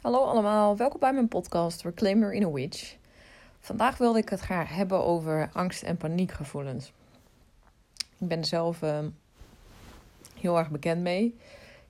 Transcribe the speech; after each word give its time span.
Hallo 0.00 0.24
allemaal, 0.24 0.76
welkom 0.76 1.00
bij 1.00 1.12
mijn 1.12 1.28
podcast 1.28 1.82
Reclaim 1.82 2.18
Your 2.18 2.34
Inner 2.34 2.52
Witch. 2.52 2.96
Vandaag 3.60 3.96
wilde 3.96 4.18
ik 4.18 4.28
het 4.28 4.40
graag 4.40 4.74
hebben 4.74 5.04
over 5.04 5.50
angst- 5.52 5.82
en 5.82 5.96
paniekgevoelens. 5.96 6.92
Ik 8.18 8.28
ben 8.28 8.38
er 8.38 8.46
zelf 8.46 8.82
uh, 8.82 8.98
heel 10.38 10.58
erg 10.58 10.70
bekend 10.70 11.02
mee. 11.02 11.38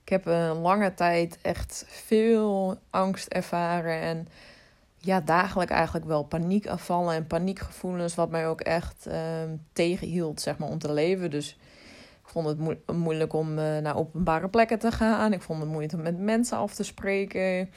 Ik 0.03 0.09
heb 0.09 0.25
een 0.25 0.57
lange 0.57 0.93
tijd 0.93 1.39
echt 1.41 1.85
veel 1.87 2.77
angst 2.89 3.27
ervaren 3.27 4.01
en 4.01 4.27
ja, 4.97 5.21
dagelijks 5.21 5.73
eigenlijk 5.73 6.05
wel 6.05 6.23
paniekaanvallen 6.23 7.15
en 7.15 7.27
paniekgevoelens, 7.27 8.15
wat 8.15 8.29
mij 8.29 8.47
ook 8.47 8.61
echt 8.61 9.07
uh, 9.07 9.15
tegenhield 9.73 10.41
zeg 10.41 10.57
maar, 10.57 10.69
om 10.69 10.79
te 10.79 10.93
leven. 10.93 11.29
Dus 11.29 11.57
ik 12.21 12.27
vond 12.27 12.47
het 12.47 12.77
moeilijk 12.97 13.33
om 13.33 13.49
uh, 13.49 13.77
naar 13.77 13.97
openbare 13.97 14.49
plekken 14.49 14.79
te 14.79 14.91
gaan. 14.91 15.33
Ik 15.33 15.41
vond 15.41 15.59
het 15.59 15.69
moeilijk 15.69 15.93
om 15.93 16.01
met 16.01 16.19
mensen 16.19 16.57
af 16.57 16.73
te 16.73 16.83
spreken. 16.83 17.69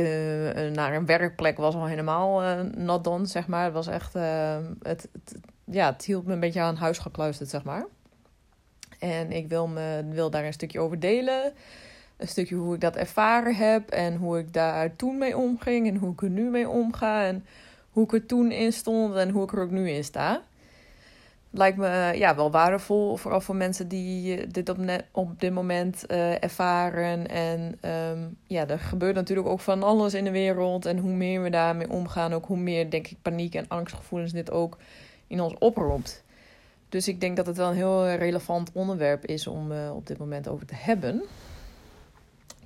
Uh, 0.00 0.70
naar 0.70 0.94
een 0.94 1.06
werkplek 1.06 1.56
was 1.56 1.74
al 1.74 1.86
helemaal 1.86 2.42
uh, 2.42 2.60
not 2.60 3.04
done, 3.04 3.26
zeg 3.26 3.46
maar. 3.46 3.64
Het 3.64 3.72
was 3.72 3.86
echt, 3.86 4.12
het, 4.12 5.08
het, 5.12 5.38
ja, 5.64 5.92
het 5.92 6.04
hield 6.04 6.26
me 6.26 6.32
een 6.32 6.40
beetje 6.40 6.60
aan 6.60 6.76
huis 6.76 6.98
gekluisterd, 6.98 7.48
zeg 7.50 7.62
maar. 7.62 7.84
En 8.98 9.32
ik 9.32 9.48
wil, 9.48 9.66
me, 9.66 10.04
wil 10.10 10.30
daar 10.30 10.44
een 10.44 10.52
stukje 10.52 10.80
over 10.80 11.00
delen. 11.00 11.52
Een 12.16 12.28
stukje 12.28 12.54
hoe 12.54 12.74
ik 12.74 12.80
dat 12.80 12.96
ervaren 12.96 13.54
heb 13.54 13.90
en 13.90 14.16
hoe 14.16 14.38
ik 14.38 14.52
daar 14.52 14.96
toen 14.96 15.18
mee 15.18 15.36
omging 15.36 15.88
en 15.88 15.96
hoe 15.96 16.12
ik 16.12 16.22
er 16.22 16.30
nu 16.30 16.50
mee 16.50 16.68
omga. 16.68 17.24
En 17.24 17.44
hoe 17.90 18.04
ik 18.04 18.12
er 18.12 18.26
toen 18.26 18.50
in 18.50 18.72
stond 18.72 19.14
en 19.14 19.30
hoe 19.30 19.44
ik 19.44 19.52
er 19.52 19.60
ook 19.60 19.70
nu 19.70 19.90
in 19.90 20.04
sta 20.04 20.42
lijkt 21.50 21.78
me 21.78 22.12
ja, 22.14 22.34
wel 22.36 22.50
waardevol. 22.50 23.16
Vooral 23.16 23.40
voor 23.40 23.56
mensen 23.56 23.88
die 23.88 24.46
dit 24.46 24.68
op, 24.68 24.78
op 25.10 25.40
dit 25.40 25.52
moment 25.52 26.04
uh, 26.08 26.42
ervaren. 26.42 27.28
En 27.28 27.78
um, 28.10 28.36
ja, 28.46 28.68
er 28.68 28.78
gebeurt 28.78 29.14
natuurlijk 29.14 29.48
ook 29.48 29.60
van 29.60 29.82
alles 29.82 30.14
in 30.14 30.24
de 30.24 30.30
wereld. 30.30 30.86
En 30.86 30.98
hoe 30.98 31.12
meer 31.12 31.42
we 31.42 31.50
daarmee 31.50 31.90
omgaan, 31.90 32.32
ook 32.32 32.46
hoe 32.46 32.56
meer, 32.56 32.90
denk 32.90 33.06
ik, 33.06 33.16
paniek 33.22 33.54
en 33.54 33.68
angstgevoelens 33.68 34.32
dit 34.32 34.50
ook 34.50 34.76
in 35.26 35.40
ons 35.40 35.54
oproept. 35.58 36.22
Dus 36.88 37.08
ik 37.08 37.20
denk 37.20 37.36
dat 37.36 37.46
het 37.46 37.56
wel 37.56 37.68
een 37.68 37.74
heel 37.74 38.08
relevant 38.08 38.70
onderwerp 38.72 39.26
is 39.26 39.46
om 39.46 39.72
uh, 39.72 39.94
op 39.94 40.06
dit 40.06 40.18
moment 40.18 40.48
over 40.48 40.66
te 40.66 40.74
hebben. 40.74 41.22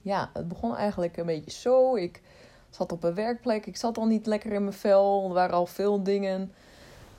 Ja, 0.02 0.30
het 0.32 0.48
begon 0.48 0.76
eigenlijk 0.76 1.16
een 1.16 1.26
beetje 1.26 1.50
zo. 1.50 1.96
Ik 1.96 2.22
zat 2.70 2.92
op 2.92 3.04
een 3.04 3.14
werkplek. 3.14 3.66
Ik 3.66 3.76
zat 3.76 3.98
al 3.98 4.06
niet 4.06 4.26
lekker 4.26 4.52
in 4.52 4.62
mijn 4.62 4.76
vel. 4.76 5.24
Er 5.28 5.34
waren 5.34 5.54
al 5.54 5.66
veel 5.66 6.02
dingen 6.02 6.52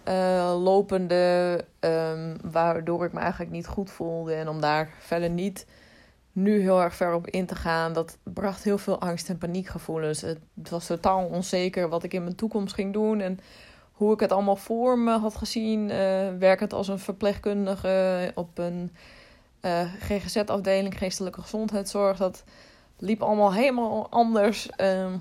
uh, 0.07 0.63
lopende, 0.63 1.65
um, 1.79 2.35
waardoor 2.51 3.05
ik 3.05 3.13
me 3.13 3.19
eigenlijk 3.19 3.51
niet 3.51 3.67
goed 3.67 3.91
voelde. 3.91 4.33
En 4.33 4.47
om 4.47 4.61
daar 4.61 4.89
verder 4.99 5.29
niet 5.29 5.65
nu 6.31 6.61
heel 6.61 6.81
erg 6.81 6.95
ver 6.95 7.13
op 7.13 7.27
in 7.27 7.45
te 7.45 7.55
gaan, 7.55 7.93
dat 7.93 8.17
bracht 8.23 8.63
heel 8.63 8.77
veel 8.77 8.99
angst 8.99 9.29
en 9.29 9.37
paniekgevoelens. 9.37 10.21
Het 10.21 10.69
was 10.69 10.85
totaal 10.85 11.25
onzeker 11.25 11.89
wat 11.89 12.03
ik 12.03 12.13
in 12.13 12.23
mijn 12.23 12.35
toekomst 12.35 12.73
ging 12.73 12.93
doen 12.93 13.19
en 13.19 13.39
hoe 13.91 14.13
ik 14.13 14.19
het 14.19 14.31
allemaal 14.31 14.55
voor 14.55 14.99
me 14.99 15.17
had 15.17 15.35
gezien. 15.35 15.89
Uh, 15.89 15.97
werkend 16.39 16.73
als 16.73 16.87
een 16.87 16.99
verpleegkundige 16.99 18.31
op 18.35 18.57
een 18.57 18.91
uh, 19.61 19.81
GGZ-afdeling, 19.99 20.97
geestelijke 20.97 21.41
gezondheidszorg. 21.41 22.17
Dat 22.17 22.43
liep 22.97 23.21
allemaal 23.21 23.53
helemaal 23.53 24.09
anders. 24.09 24.69
Uh, 24.77 25.13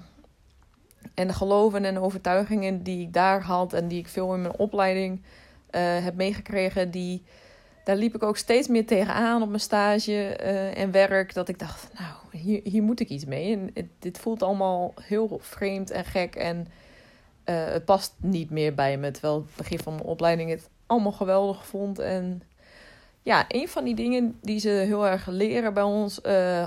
en 1.14 1.26
de 1.26 1.32
geloven 1.32 1.84
en 1.84 1.98
overtuigingen 1.98 2.82
die 2.82 3.00
ik 3.00 3.12
daar 3.12 3.42
had 3.42 3.72
en 3.72 3.88
die 3.88 3.98
ik 3.98 4.08
veel 4.08 4.34
in 4.34 4.42
mijn 4.42 4.58
opleiding 4.58 5.20
uh, 5.70 5.80
heb 6.04 6.14
meegekregen, 6.14 6.90
die, 6.90 7.22
daar 7.84 7.96
liep 7.96 8.14
ik 8.14 8.22
ook 8.22 8.36
steeds 8.36 8.68
meer 8.68 8.86
tegenaan 8.86 9.42
op 9.42 9.48
mijn 9.48 9.60
stage 9.60 10.38
uh, 10.40 10.78
en 10.78 10.90
werk. 10.90 11.34
Dat 11.34 11.48
ik 11.48 11.58
dacht, 11.58 11.90
nou, 11.98 12.42
hier, 12.42 12.60
hier 12.64 12.82
moet 12.82 13.00
ik 13.00 13.08
iets 13.08 13.24
mee. 13.24 13.56
En 13.56 13.70
het, 13.74 13.86
dit 13.98 14.18
voelt 14.18 14.42
allemaal 14.42 14.94
heel 15.00 15.38
vreemd 15.40 15.90
en 15.90 16.04
gek 16.04 16.34
en 16.34 16.56
uh, 16.56 17.64
het 17.64 17.84
past 17.84 18.14
niet 18.16 18.50
meer 18.50 18.74
bij 18.74 18.98
me. 18.98 19.10
Terwijl 19.10 19.34
het 19.34 19.56
begin 19.56 19.78
van 19.78 19.94
mijn 19.94 20.06
opleiding 20.06 20.50
het 20.50 20.68
allemaal 20.86 21.12
geweldig 21.12 21.66
vond. 21.66 21.98
En 21.98 22.42
ja, 23.22 23.44
een 23.48 23.68
van 23.68 23.84
die 23.84 23.94
dingen 23.94 24.38
die 24.42 24.58
ze 24.58 24.68
heel 24.68 25.06
erg 25.06 25.26
leren 25.26 25.74
bij 25.74 25.82
ons, 25.82 26.20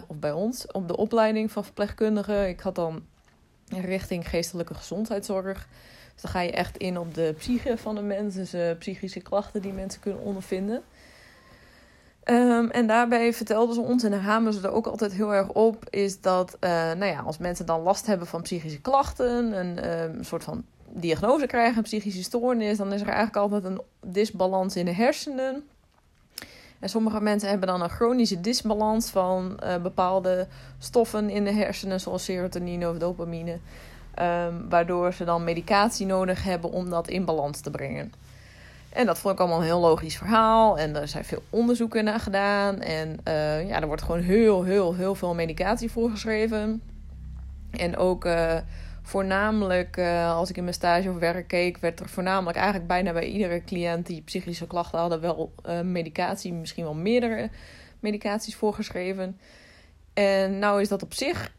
of 0.07 0.15
bij 0.19 0.31
ons, 0.31 0.71
op 0.71 0.87
de 0.87 0.97
opleiding 0.97 1.51
van 1.51 1.63
verpleegkundigen. 1.63 2.47
Ik 2.47 2.59
had 2.59 2.75
dan 2.75 3.03
richting 3.67 4.29
geestelijke 4.29 4.73
gezondheidszorg. 4.73 5.67
Dus 6.13 6.21
dan 6.21 6.31
ga 6.31 6.41
je 6.41 6.51
echt 6.51 6.77
in 6.77 6.99
op 6.99 7.13
de 7.13 7.33
psyche 7.37 7.77
van 7.77 7.95
de 7.95 8.01
mensen, 8.01 8.39
dus 8.39 8.53
uh, 8.53 8.77
psychische 8.77 9.19
klachten 9.19 9.61
die 9.61 9.73
mensen 9.73 10.01
kunnen 10.01 10.21
ondervinden. 10.21 10.83
Um, 12.29 12.69
en 12.69 12.87
daarbij 12.87 13.33
vertelden 13.33 13.75
ze 13.75 13.81
ons, 13.81 14.03
en 14.03 14.21
hamen 14.21 14.53
ze 14.53 14.61
er 14.61 14.71
ook 14.71 14.87
altijd 14.87 15.13
heel 15.13 15.33
erg 15.33 15.49
op, 15.49 15.89
is 15.89 16.21
dat 16.21 16.57
uh, 16.59 16.69
nou 16.69 17.05
ja, 17.05 17.19
als 17.19 17.37
mensen 17.37 17.65
dan 17.65 17.81
last 17.81 18.05
hebben 18.05 18.27
van 18.27 18.41
psychische 18.41 18.81
klachten, 18.81 19.53
uh, 19.53 20.03
een 20.03 20.25
soort 20.25 20.43
van 20.43 20.65
diagnose 20.89 21.45
krijgen, 21.45 21.77
een 21.77 21.83
psychische 21.83 22.23
stoornis, 22.23 22.77
dan 22.77 22.93
is 22.93 23.01
er 23.01 23.07
eigenlijk 23.07 23.37
altijd 23.37 23.63
een 23.63 23.81
disbalans 24.05 24.75
in 24.75 24.85
de 24.85 24.93
hersenen. 24.93 25.63
En 26.79 26.89
sommige 26.89 27.21
mensen 27.21 27.49
hebben 27.49 27.67
dan 27.67 27.81
een 27.81 27.89
chronische 27.89 28.41
disbalans 28.41 29.09
van 29.09 29.59
uh, 29.63 29.75
bepaalde 29.77 30.47
stoffen 30.79 31.29
in 31.29 31.43
de 31.43 31.51
hersenen, 31.51 31.99
zoals 31.99 32.23
serotonine 32.23 32.89
of 32.89 32.97
dopamine. 32.97 33.57
Um, 34.21 34.69
waardoor 34.69 35.13
ze 35.13 35.23
dan 35.23 35.43
medicatie 35.43 36.05
nodig 36.05 36.43
hebben 36.43 36.71
om 36.71 36.89
dat 36.89 37.07
in 37.07 37.25
balans 37.25 37.59
te 37.59 37.71
brengen. 37.71 38.13
En 38.89 39.05
dat 39.05 39.19
vond 39.19 39.33
ik 39.33 39.39
allemaal 39.39 39.59
een 39.59 39.65
heel 39.65 39.79
logisch 39.79 40.17
verhaal. 40.17 40.77
En 40.77 40.95
er 40.95 41.07
zijn 41.07 41.25
veel 41.25 41.43
onderzoeken 41.49 42.03
naar 42.03 42.19
gedaan. 42.19 42.81
En 42.81 43.19
uh, 43.27 43.67
ja, 43.67 43.81
er 43.81 43.87
wordt 43.87 44.01
gewoon 44.01 44.21
heel, 44.21 44.63
heel, 44.63 44.95
heel 44.95 45.15
veel 45.15 45.33
medicatie 45.33 45.91
voorgeschreven. 45.91 46.81
En 47.71 47.97
ook 47.97 48.25
uh, 48.25 48.55
voornamelijk, 49.07 49.97
uh, 49.97 50.35
als 50.35 50.49
ik 50.49 50.57
in 50.57 50.63
mijn 50.63 50.75
stage 50.75 51.09
of 51.09 51.17
werk 51.17 51.47
keek, 51.47 51.77
werd 51.77 51.99
er 51.99 52.09
voornamelijk 52.09 52.57
eigenlijk 52.57 52.87
bijna 52.87 53.13
bij 53.13 53.27
iedere 53.27 53.63
cliënt 53.63 54.05
die 54.05 54.21
psychische 54.21 54.67
klachten 54.67 54.99
hadden, 54.99 55.21
wel 55.21 55.53
uh, 55.65 55.81
medicatie, 55.81 56.53
misschien 56.53 56.83
wel 56.83 56.93
meerdere 56.93 57.49
medicaties 57.99 58.55
voorgeschreven. 58.55 59.39
En 60.13 60.59
nou 60.59 60.81
is 60.81 60.87
dat 60.87 61.03
op 61.03 61.13
zich 61.13 61.53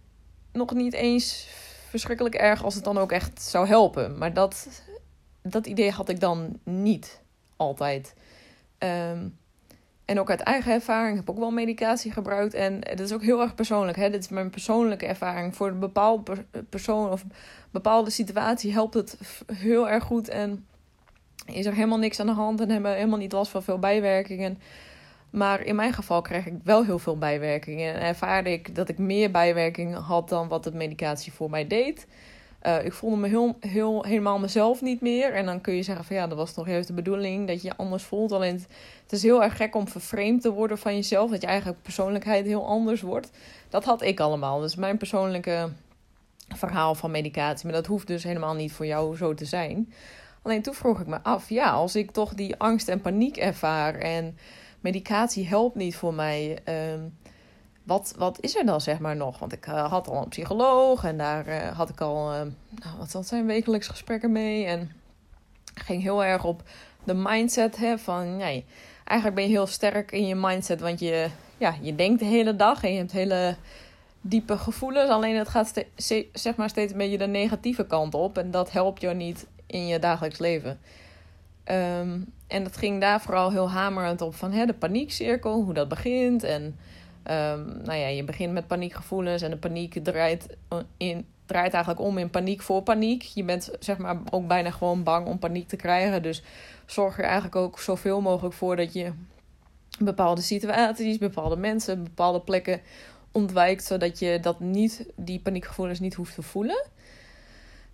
nog 0.52 0.74
niet 0.74 0.92
eens 0.92 1.48
verschrikkelijk 1.88 2.34
erg 2.34 2.64
als 2.64 2.74
het 2.74 2.84
dan 2.84 2.98
ook 2.98 3.12
echt 3.12 3.42
zou 3.42 3.66
helpen. 3.66 4.18
Maar 4.18 4.34
dat, 4.34 4.82
dat 5.42 5.66
idee 5.66 5.90
had 5.90 6.08
ik 6.08 6.20
dan 6.20 6.58
niet 6.64 7.20
altijd. 7.56 8.14
Um, 8.78 9.38
en 10.08 10.20
ook 10.20 10.30
uit 10.30 10.40
eigen 10.40 10.72
ervaring 10.72 11.16
heb 11.16 11.28
ik 11.28 11.30
ook 11.30 11.38
wel 11.38 11.50
medicatie 11.50 12.12
gebruikt. 12.12 12.54
En 12.54 12.80
dat 12.80 13.00
is 13.00 13.12
ook 13.12 13.22
heel 13.22 13.40
erg 13.40 13.54
persoonlijk. 13.54 13.96
Hè? 13.96 14.10
Dit 14.10 14.22
is 14.22 14.28
mijn 14.28 14.50
persoonlijke 14.50 15.06
ervaring. 15.06 15.56
Voor 15.56 15.68
een 15.68 15.78
bepaalde 15.78 16.44
persoon 16.68 17.10
of 17.10 17.24
bepaalde 17.70 18.10
situatie 18.10 18.72
helpt 18.72 18.94
het 18.94 19.18
heel 19.52 19.88
erg 19.88 20.04
goed. 20.04 20.28
En 20.28 20.66
is 21.46 21.66
er 21.66 21.74
helemaal 21.74 21.98
niks 21.98 22.20
aan 22.20 22.26
de 22.26 22.32
hand 22.32 22.60
en 22.60 22.70
hebben 22.70 22.94
helemaal 22.94 23.18
niet 23.18 23.32
last 23.32 23.50
van 23.50 23.62
veel 23.62 23.78
bijwerkingen. 23.78 24.58
Maar 25.30 25.60
in 25.60 25.76
mijn 25.76 25.92
geval 25.92 26.22
kreeg 26.22 26.46
ik 26.46 26.54
wel 26.64 26.84
heel 26.84 26.98
veel 26.98 27.18
bijwerkingen. 27.18 27.94
En 27.94 28.00
ervaarde 28.00 28.52
ik 28.52 28.74
dat 28.74 28.88
ik 28.88 28.98
meer 28.98 29.30
bijwerkingen 29.30 30.00
had 30.00 30.28
dan 30.28 30.48
wat 30.48 30.64
de 30.64 30.72
medicatie 30.74 31.32
voor 31.32 31.50
mij 31.50 31.66
deed. 31.66 32.06
Uh, 32.62 32.84
ik 32.84 32.92
voelde 32.92 33.16
me 33.16 33.28
heel, 33.28 33.56
heel, 33.60 34.04
helemaal 34.04 34.38
mezelf 34.38 34.82
niet 34.82 35.00
meer. 35.00 35.34
En 35.34 35.46
dan 35.46 35.60
kun 35.60 35.74
je 35.74 35.82
zeggen 35.82 36.04
van 36.04 36.16
ja, 36.16 36.26
dat 36.26 36.38
was 36.38 36.52
toch 36.52 36.66
juist 36.68 36.86
de 36.86 36.92
bedoeling 36.92 37.46
dat 37.46 37.62
je 37.62 37.68
je 37.68 37.76
anders 37.76 38.02
voelt. 38.02 38.32
Alleen 38.32 38.54
het, 38.54 38.66
het 39.02 39.12
is 39.12 39.22
heel 39.22 39.42
erg 39.42 39.56
gek 39.56 39.74
om 39.74 39.88
vervreemd 39.88 40.42
te 40.42 40.52
worden 40.52 40.78
van 40.78 40.94
jezelf. 40.94 41.30
Dat 41.30 41.40
je 41.40 41.46
eigen 41.46 41.76
persoonlijkheid 41.82 42.46
heel 42.46 42.66
anders 42.66 43.00
wordt. 43.00 43.30
Dat 43.68 43.84
had 43.84 44.02
ik 44.02 44.20
allemaal. 44.20 44.60
Dus 44.60 44.74
mijn 44.74 44.96
persoonlijke 44.96 45.68
verhaal 46.48 46.94
van 46.94 47.10
medicatie. 47.10 47.66
Maar 47.66 47.74
dat 47.74 47.86
hoeft 47.86 48.06
dus 48.06 48.24
helemaal 48.24 48.54
niet 48.54 48.72
voor 48.72 48.86
jou 48.86 49.16
zo 49.16 49.34
te 49.34 49.44
zijn. 49.44 49.92
Alleen 50.42 50.62
toen 50.62 50.74
vroeg 50.74 51.00
ik 51.00 51.06
me 51.06 51.22
af, 51.22 51.48
ja, 51.48 51.70
als 51.70 51.96
ik 51.96 52.10
toch 52.10 52.34
die 52.34 52.56
angst 52.56 52.88
en 52.88 53.00
paniek 53.00 53.36
ervaar 53.36 53.94
en 53.94 54.38
medicatie 54.80 55.46
helpt 55.46 55.76
niet 55.76 55.96
voor 55.96 56.14
mij. 56.14 56.58
Uh, 56.68 56.74
wat, 57.88 58.14
wat 58.16 58.38
is 58.40 58.56
er 58.56 58.66
dan 58.66 58.80
zeg 58.80 58.98
maar 58.98 59.16
nog? 59.16 59.38
Want 59.38 59.52
ik 59.52 59.66
uh, 59.66 59.90
had 59.90 60.08
al 60.08 60.22
een 60.22 60.28
psycholoog 60.28 61.04
en 61.04 61.18
daar 61.18 61.48
uh, 61.48 61.76
had 61.76 61.88
ik 61.88 62.00
al, 62.00 62.32
uh, 62.32 62.40
nou, 62.70 62.96
wat 62.98 63.26
zijn, 63.26 63.46
wekelijks 63.46 63.88
gesprekken 63.88 64.32
mee. 64.32 64.64
En 64.64 64.92
ging 65.74 66.02
heel 66.02 66.24
erg 66.24 66.44
op 66.44 66.62
de 67.04 67.14
mindset 67.14 67.76
hè, 67.76 67.98
van, 67.98 68.36
nee, 68.36 68.64
eigenlijk 69.04 69.40
ben 69.40 69.48
je 69.48 69.56
heel 69.56 69.66
sterk 69.66 70.12
in 70.12 70.26
je 70.26 70.34
mindset. 70.34 70.80
Want 70.80 71.00
je, 71.00 71.28
ja, 71.58 71.74
je 71.80 71.94
denkt 71.94 72.18
de 72.18 72.26
hele 72.26 72.56
dag 72.56 72.84
en 72.84 72.92
je 72.92 72.98
hebt 72.98 73.12
hele 73.12 73.56
diepe 74.20 74.58
gevoelens. 74.58 75.10
Alleen 75.10 75.36
het 75.36 75.48
gaat 75.48 75.84
zeg 76.32 76.56
maar 76.56 76.68
steeds 76.68 76.92
een 76.92 76.98
beetje 76.98 77.18
de 77.18 77.26
negatieve 77.26 77.86
kant 77.86 78.14
op. 78.14 78.38
En 78.38 78.50
dat 78.50 78.72
helpt 78.72 79.00
jou 79.00 79.14
niet 79.14 79.46
in 79.66 79.86
je 79.86 79.98
dagelijks 79.98 80.38
leven. 80.38 80.80
Um, 81.64 82.32
en 82.46 82.62
dat 82.62 82.76
ging 82.76 83.00
daar 83.00 83.20
vooral 83.20 83.50
heel 83.50 83.70
hamerend 83.70 84.20
op 84.20 84.34
van 84.34 84.52
hè, 84.52 84.66
de 84.66 84.74
paniekcirkel, 84.74 85.62
hoe 85.62 85.74
dat 85.74 85.88
begint 85.88 86.42
en... 86.42 86.76
Um, 87.30 87.82
nou 87.84 87.98
ja, 87.98 88.06
je 88.06 88.24
begint 88.24 88.52
met 88.52 88.66
paniekgevoelens 88.66 89.42
en 89.42 89.50
de 89.50 89.56
paniek 89.56 90.04
draait, 90.04 90.56
in, 90.96 91.26
draait 91.46 91.72
eigenlijk 91.72 92.04
om 92.04 92.18
in 92.18 92.30
paniek 92.30 92.62
voor 92.62 92.82
paniek. 92.82 93.22
Je 93.22 93.44
bent 93.44 93.70
zeg 93.80 93.98
maar 93.98 94.16
ook 94.30 94.46
bijna 94.46 94.70
gewoon 94.70 95.02
bang 95.02 95.26
om 95.26 95.38
paniek 95.38 95.68
te 95.68 95.76
krijgen. 95.76 96.22
Dus 96.22 96.42
zorg 96.86 97.18
er 97.18 97.24
eigenlijk 97.24 97.56
ook 97.56 97.80
zoveel 97.80 98.20
mogelijk 98.20 98.54
voor 98.54 98.76
dat 98.76 98.92
je 98.92 99.12
bepaalde 99.98 100.40
situaties, 100.40 101.18
bepaalde 101.18 101.56
mensen, 101.56 102.04
bepaalde 102.04 102.40
plekken 102.40 102.80
ontwijkt, 103.32 103.84
zodat 103.84 104.18
je 104.18 104.40
dat 104.40 104.60
niet, 104.60 105.06
die 105.16 105.40
paniekgevoelens 105.40 106.00
niet 106.00 106.14
hoeft 106.14 106.34
te 106.34 106.42
voelen. 106.42 106.86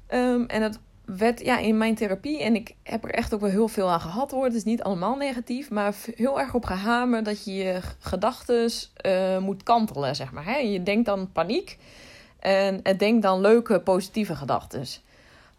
Ehm, 0.06 0.44
en 0.46 0.62
het 0.62 0.78
werd 1.04 1.40
ja, 1.40 1.58
in 1.58 1.78
mijn 1.78 1.94
therapie, 1.94 2.42
en 2.42 2.54
ik 2.54 2.74
heb 2.82 3.04
er 3.04 3.10
echt 3.10 3.34
ook 3.34 3.40
wel 3.40 3.50
heel 3.50 3.68
veel 3.68 3.90
aan 3.90 4.00
gehad 4.00 4.30
hoor. 4.30 4.44
Het 4.44 4.54
is 4.54 4.64
niet 4.64 4.82
allemaal 4.82 5.16
negatief, 5.16 5.70
maar 5.70 5.94
heel 6.14 6.40
erg 6.40 6.54
op 6.54 6.64
gehamerd 6.64 7.24
dat 7.24 7.44
je 7.44 7.54
je 7.54 7.80
gedachten 7.98 8.70
uh, 9.06 9.38
moet 9.38 9.62
kantelen, 9.62 10.16
zeg 10.16 10.32
maar. 10.32 10.44
Hè? 10.44 10.56
Je 10.56 10.82
denkt 10.82 11.06
dan 11.06 11.32
paniek 11.32 11.78
en 12.38 12.82
denk 12.96 13.22
dan 13.22 13.40
leuke, 13.40 13.80
positieve 13.80 14.36
gedachten. 14.36 14.84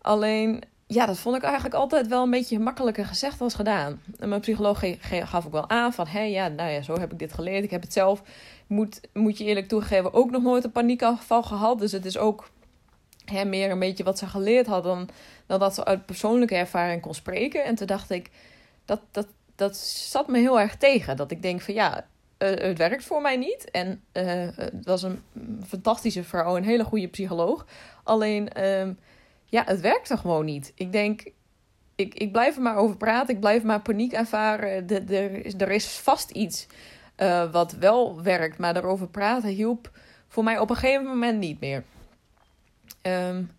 Alleen, 0.01 0.63
ja, 0.87 1.05
dat 1.05 1.17
vond 1.17 1.35
ik 1.35 1.43
eigenlijk 1.43 1.75
altijd 1.75 2.07
wel 2.07 2.23
een 2.23 2.29
beetje 2.29 2.59
makkelijker 2.59 3.05
gezegd 3.05 3.41
als 3.41 3.53
gedaan. 3.53 4.01
En 4.19 4.29
mijn 4.29 4.41
psycholoog 4.41 4.83
gaf 4.99 5.45
ook 5.45 5.51
wel 5.51 5.69
aan 5.69 5.93
van, 5.93 6.07
hé, 6.07 6.21
ja, 6.21 6.47
nou 6.47 6.69
ja, 6.69 6.81
zo 6.81 6.99
heb 6.99 7.11
ik 7.11 7.19
dit 7.19 7.33
geleerd. 7.33 7.63
Ik 7.63 7.71
heb 7.71 7.81
het 7.81 7.93
zelf, 7.93 8.21
moet, 8.67 9.01
moet 9.13 9.37
je 9.37 9.43
eerlijk 9.43 9.67
toegeven, 9.67 10.13
ook 10.13 10.31
nog 10.31 10.41
nooit 10.41 10.63
een 10.63 10.71
paniekaanval 10.71 11.43
gehad. 11.43 11.79
Dus 11.79 11.91
het 11.91 12.05
is 12.05 12.17
ook 12.17 12.49
hè, 13.25 13.45
meer 13.45 13.71
een 13.71 13.79
beetje 13.79 14.03
wat 14.03 14.17
ze 14.17 14.27
geleerd 14.27 14.67
had 14.67 14.83
dan, 14.83 15.09
dan 15.45 15.59
dat 15.59 15.75
ze 15.75 15.85
uit 15.85 16.05
persoonlijke 16.05 16.55
ervaring 16.55 17.01
kon 17.01 17.13
spreken. 17.13 17.63
En 17.63 17.75
toen 17.75 17.87
dacht 17.87 18.09
ik, 18.09 18.29
dat, 18.85 19.01
dat, 19.11 19.27
dat 19.55 19.77
zat 19.77 20.27
me 20.27 20.39
heel 20.39 20.59
erg 20.59 20.75
tegen. 20.75 21.17
Dat 21.17 21.31
ik 21.31 21.41
denk 21.41 21.61
van, 21.61 21.73
ja, 21.73 22.05
uh, 22.39 22.49
het 22.49 22.77
werkt 22.77 23.03
voor 23.03 23.21
mij 23.21 23.37
niet. 23.37 23.71
En 23.71 24.03
uh, 24.13 24.47
het 24.55 24.85
was 24.85 25.03
een 25.03 25.23
fantastische 25.67 26.23
vrouw, 26.23 26.57
een 26.57 26.63
hele 26.63 26.83
goede 26.83 27.07
psycholoog. 27.07 27.65
Alleen, 28.03 28.49
uh, 28.57 28.87
ja, 29.45 29.63
het 29.65 29.81
werkte 29.81 30.17
gewoon 30.17 30.45
niet. 30.45 30.71
Ik 30.75 30.91
denk, 30.91 31.31
ik, 31.95 32.13
ik 32.13 32.31
blijf 32.31 32.55
er 32.55 32.61
maar 32.61 32.77
over 32.77 32.97
praten. 32.97 33.33
Ik 33.33 33.39
blijf 33.39 33.63
maar 33.63 33.81
paniek 33.81 34.13
ervaren. 34.13 34.87
De, 34.87 35.03
de, 35.03 35.53
er 35.57 35.71
is 35.71 35.87
vast 35.87 36.29
iets 36.29 36.67
uh, 37.17 37.51
wat 37.51 37.71
wel 37.71 38.21
werkt. 38.21 38.57
Maar 38.57 38.73
daarover 38.73 39.07
praten 39.07 39.49
hielp 39.49 39.91
voor 40.27 40.43
mij 40.43 40.59
op 40.59 40.69
een 40.69 40.75
gegeven 40.75 41.05
moment 41.05 41.39
niet 41.39 41.59
meer. 41.59 41.83
Um, 43.01 43.51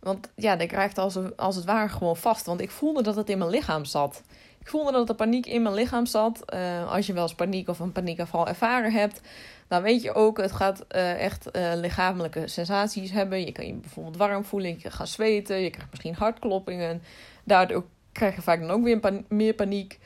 want 0.00 0.30
ja, 0.34 0.58
ik 0.58 0.72
raakte 0.72 1.00
als, 1.00 1.18
als 1.36 1.56
het 1.56 1.64
ware 1.64 1.88
gewoon 1.88 2.16
vast. 2.16 2.46
Want 2.46 2.60
ik 2.60 2.70
voelde 2.70 3.02
dat 3.02 3.16
het 3.16 3.30
in 3.30 3.38
mijn 3.38 3.50
lichaam 3.50 3.84
zat. 3.84 4.22
Ik 4.58 4.68
voelde 4.68 4.92
dat 4.92 5.06
de 5.06 5.14
paniek 5.14 5.46
in 5.46 5.62
mijn 5.62 5.74
lichaam 5.74 6.06
zat. 6.06 6.42
Uh, 6.54 6.92
als 6.92 7.06
je 7.06 7.12
wel 7.12 7.22
eens 7.22 7.34
paniek 7.34 7.68
of 7.68 7.78
een 7.78 7.92
paniekaanval 7.92 8.48
ervaren 8.48 8.92
hebt, 8.92 9.20
dan 9.68 9.82
weet 9.82 10.02
je 10.02 10.14
ook, 10.14 10.36
het 10.36 10.52
gaat 10.52 10.84
uh, 10.94 11.20
echt 11.20 11.56
uh, 11.56 11.72
lichamelijke 11.74 12.48
sensaties 12.48 13.10
hebben. 13.10 13.44
Je 13.44 13.52
kan 13.52 13.66
je 13.66 13.74
bijvoorbeeld 13.74 14.16
warm 14.16 14.44
voelen, 14.44 14.78
je 14.78 14.90
gaat 14.90 15.08
zweten, 15.08 15.56
je 15.56 15.70
krijgt 15.70 15.90
misschien 15.90 16.14
hartkloppingen. 16.14 17.02
Daardoor 17.44 17.84
krijg 18.12 18.34
je 18.34 18.42
vaak 18.42 18.60
dan 18.60 18.70
ook 18.70 18.82
weer 18.82 19.22
meer 19.28 19.54
paniek. 19.54 19.98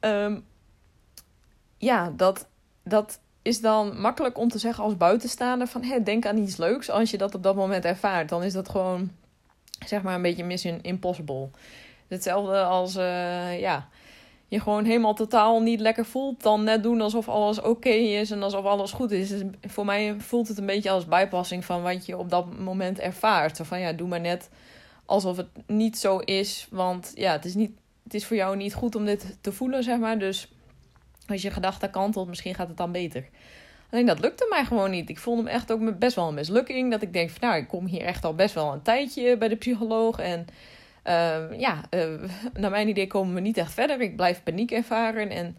Um, 0.00 0.44
ja, 1.78 2.12
dat, 2.16 2.46
dat 2.82 3.20
is 3.44 3.60
dan 3.60 4.00
makkelijk 4.00 4.38
om 4.38 4.48
te 4.48 4.58
zeggen 4.58 4.84
als 4.84 4.96
buitenstaander 4.96 5.66
van 5.66 5.82
hé, 5.82 6.02
denk 6.02 6.26
aan 6.26 6.38
iets 6.38 6.56
leuks. 6.56 6.90
Als 6.90 7.10
je 7.10 7.18
dat 7.18 7.34
op 7.34 7.42
dat 7.42 7.54
moment 7.54 7.84
ervaart, 7.84 8.28
dan 8.28 8.42
is 8.42 8.52
dat 8.52 8.68
gewoon 8.68 9.10
zeg 9.86 10.02
maar 10.02 10.14
een 10.14 10.22
beetje 10.22 10.44
mission 10.44 10.78
impossible. 10.82 11.48
Hetzelfde 12.08 12.62
als 12.62 12.96
uh, 12.96 13.60
ja, 13.60 13.88
je 14.48 14.60
gewoon 14.60 14.84
helemaal 14.84 15.14
totaal 15.14 15.60
niet 15.60 15.80
lekker 15.80 16.04
voelt, 16.04 16.42
dan 16.42 16.64
net 16.64 16.82
doen 16.82 17.00
alsof 17.00 17.28
alles 17.28 17.60
oké 17.60 17.88
is 17.88 18.30
en 18.30 18.42
alsof 18.42 18.64
alles 18.64 18.92
goed 18.92 19.10
is. 19.10 19.28
Dus 19.28 19.42
voor 19.60 19.84
mij 19.84 20.14
voelt 20.18 20.48
het 20.48 20.58
een 20.58 20.66
beetje 20.66 20.90
als 20.90 21.06
bijpassing 21.06 21.64
van 21.64 21.82
wat 21.82 22.06
je 22.06 22.18
op 22.18 22.30
dat 22.30 22.58
moment 22.58 22.98
ervaart. 22.98 23.56
Zo 23.56 23.64
van 23.64 23.80
ja, 23.80 23.92
doe 23.92 24.08
maar 24.08 24.20
net 24.20 24.50
alsof 25.06 25.36
het 25.36 25.48
niet 25.66 25.98
zo 25.98 26.18
is, 26.18 26.66
want 26.70 27.12
ja, 27.14 27.32
het 27.32 27.44
is, 27.44 27.54
niet, 27.54 27.70
het 28.02 28.14
is 28.14 28.26
voor 28.26 28.36
jou 28.36 28.56
niet 28.56 28.74
goed 28.74 28.94
om 28.94 29.04
dit 29.04 29.36
te 29.40 29.52
voelen, 29.52 29.82
zeg 29.82 29.98
maar. 29.98 30.18
Dus 30.18 30.53
als 31.28 31.42
je 31.42 31.50
gedachte 31.50 31.88
kantelt, 31.88 32.28
misschien 32.28 32.54
gaat 32.54 32.68
het 32.68 32.76
dan 32.76 32.92
beter. 32.92 33.24
Alleen 33.90 34.06
dat 34.06 34.20
lukte 34.20 34.46
mij 34.50 34.64
gewoon 34.64 34.90
niet. 34.90 35.08
Ik 35.10 35.18
voelde 35.18 35.42
me 35.42 35.50
echt 35.50 35.72
ook 35.72 35.98
best 35.98 36.16
wel 36.16 36.28
een 36.28 36.34
mislukking. 36.34 36.90
Dat 36.90 37.02
ik 37.02 37.12
denk 37.12 37.30
van 37.30 37.48
nou, 37.48 37.60
ik 37.60 37.68
kom 37.68 37.86
hier 37.86 38.02
echt 38.02 38.24
al 38.24 38.34
best 38.34 38.54
wel 38.54 38.72
een 38.72 38.82
tijdje 38.82 39.36
bij 39.36 39.48
de 39.48 39.56
psycholoog. 39.56 40.18
En 40.18 40.46
uh, 41.06 41.58
ja, 41.58 41.80
uh, 41.90 42.04
naar 42.52 42.70
mijn 42.70 42.88
idee 42.88 43.06
komen 43.06 43.34
we 43.34 43.40
niet 43.40 43.56
echt 43.56 43.72
verder. 43.72 44.00
Ik 44.00 44.16
blijf 44.16 44.42
paniek 44.42 44.70
ervaren. 44.70 45.30
En 45.30 45.56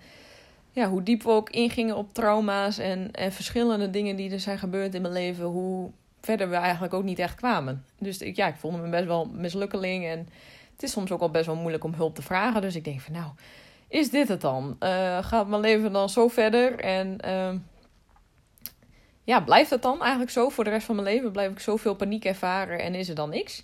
ja, 0.71 0.89
hoe 0.89 1.03
diep 1.03 1.23
we 1.23 1.29
ook 1.29 1.49
ingingen 1.49 1.95
op 1.95 2.13
trauma's 2.13 2.77
en, 2.77 3.11
en 3.11 3.31
verschillende 3.31 3.89
dingen 3.89 4.15
die 4.15 4.31
er 4.31 4.39
zijn 4.39 4.59
gebeurd 4.59 4.95
in 4.95 5.01
mijn 5.01 5.13
leven, 5.13 5.45
hoe 5.45 5.91
verder 6.21 6.49
we 6.49 6.55
eigenlijk 6.55 6.93
ook 6.93 7.03
niet 7.03 7.19
echt 7.19 7.35
kwamen. 7.35 7.85
Dus 7.99 8.17
ik, 8.17 8.35
ja, 8.35 8.47
ik 8.47 8.55
voelde 8.55 8.77
me 8.77 8.89
best 8.89 9.05
wel 9.05 9.25
mislukkeling. 9.25 10.05
En 10.05 10.19
het 10.73 10.83
is 10.83 10.91
soms 10.91 11.11
ook 11.11 11.21
al 11.21 11.31
best 11.31 11.45
wel 11.45 11.55
moeilijk 11.55 11.83
om 11.83 11.93
hulp 11.93 12.15
te 12.15 12.21
vragen. 12.21 12.61
Dus 12.61 12.75
ik 12.75 12.83
denk 12.83 13.01
van 13.01 13.13
nou, 13.13 13.27
is 13.95 14.09
dit 14.09 14.27
het 14.27 14.41
dan? 14.41 14.77
Uh, 14.79 15.23
gaat 15.23 15.47
mijn 15.47 15.61
leven 15.61 15.91
dan 15.91 16.09
zo 16.09 16.27
verder? 16.27 16.79
En 16.79 17.17
uh, 17.25 17.53
ja, 19.23 19.41
blijft 19.41 19.69
het 19.69 19.81
dan 19.81 20.01
eigenlijk 20.01 20.31
zo 20.31 20.49
voor 20.49 20.63
de 20.63 20.69
rest 20.69 20.85
van 20.85 20.95
mijn 20.95 21.07
leven? 21.07 21.31
Blijf 21.31 21.51
ik 21.51 21.59
zoveel 21.59 21.95
paniek 21.95 22.25
ervaren 22.25 22.79
en 22.79 22.95
is 22.95 23.09
er 23.09 23.15
dan 23.15 23.29
niks? 23.29 23.63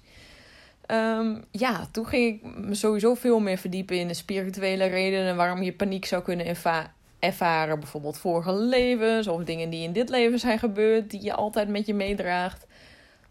Um, 0.88 1.44
ja, 1.52 1.88
toen 1.92 2.06
ging 2.06 2.36
ik 2.36 2.56
me 2.56 2.76
sowieso 2.76 3.14
veel 3.14 3.40
meer 3.40 3.58
verdiepen 3.58 4.00
in 4.00 4.08
de 4.08 4.14
spirituele 4.14 4.86
redenen 4.86 5.36
waarom 5.36 5.64
je 5.64 5.74
paniek 5.74 6.06
zou 6.06 6.24
kunnen 6.24 6.46
erva 6.46 6.94
ervaren. 7.20 7.80
Bijvoorbeeld 7.80 8.18
vorige 8.18 8.54
levens 8.54 9.28
of 9.28 9.44
dingen 9.44 9.70
die 9.70 9.84
in 9.84 9.94
dit 9.94 10.10
leven 10.10 10.40
zijn 10.40 10.60
gebeurd, 10.60 11.10
die 11.10 11.24
je 11.24 11.34
altijd 11.34 11.68
met 11.70 11.86
je 11.86 11.94
meedraagt. 11.94 12.68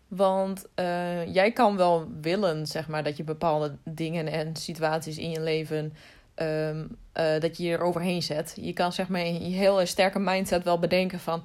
Want 0.08 0.67
uh, 0.76 1.35
jij 1.35 1.53
kan 1.53 1.76
wel 1.76 2.08
willen, 2.20 2.67
zeg 2.67 2.88
maar, 2.88 3.05
dat 3.05 3.17
je 3.17 3.25
bepaalde 3.25 3.76
dingen 3.85 4.26
en 4.26 4.56
situaties 4.56 5.19
in 5.19 5.31
je 5.31 5.41
leven 5.41 5.93
um, 6.41 6.97
uh, 7.15 7.41
dat 7.41 7.57
je 7.57 7.65
je 7.65 7.73
eroverheen 7.73 8.23
zet. 8.23 8.57
Je 8.61 8.73
kan 8.73 8.93
zeg 8.93 9.09
maar 9.09 9.21
in 9.21 9.51
je 9.51 9.57
heel 9.57 9.87
sterke 9.87 10.19
mindset 10.19 10.65
wel 10.65 10.79
bedenken 10.79 11.21
van 11.21 11.45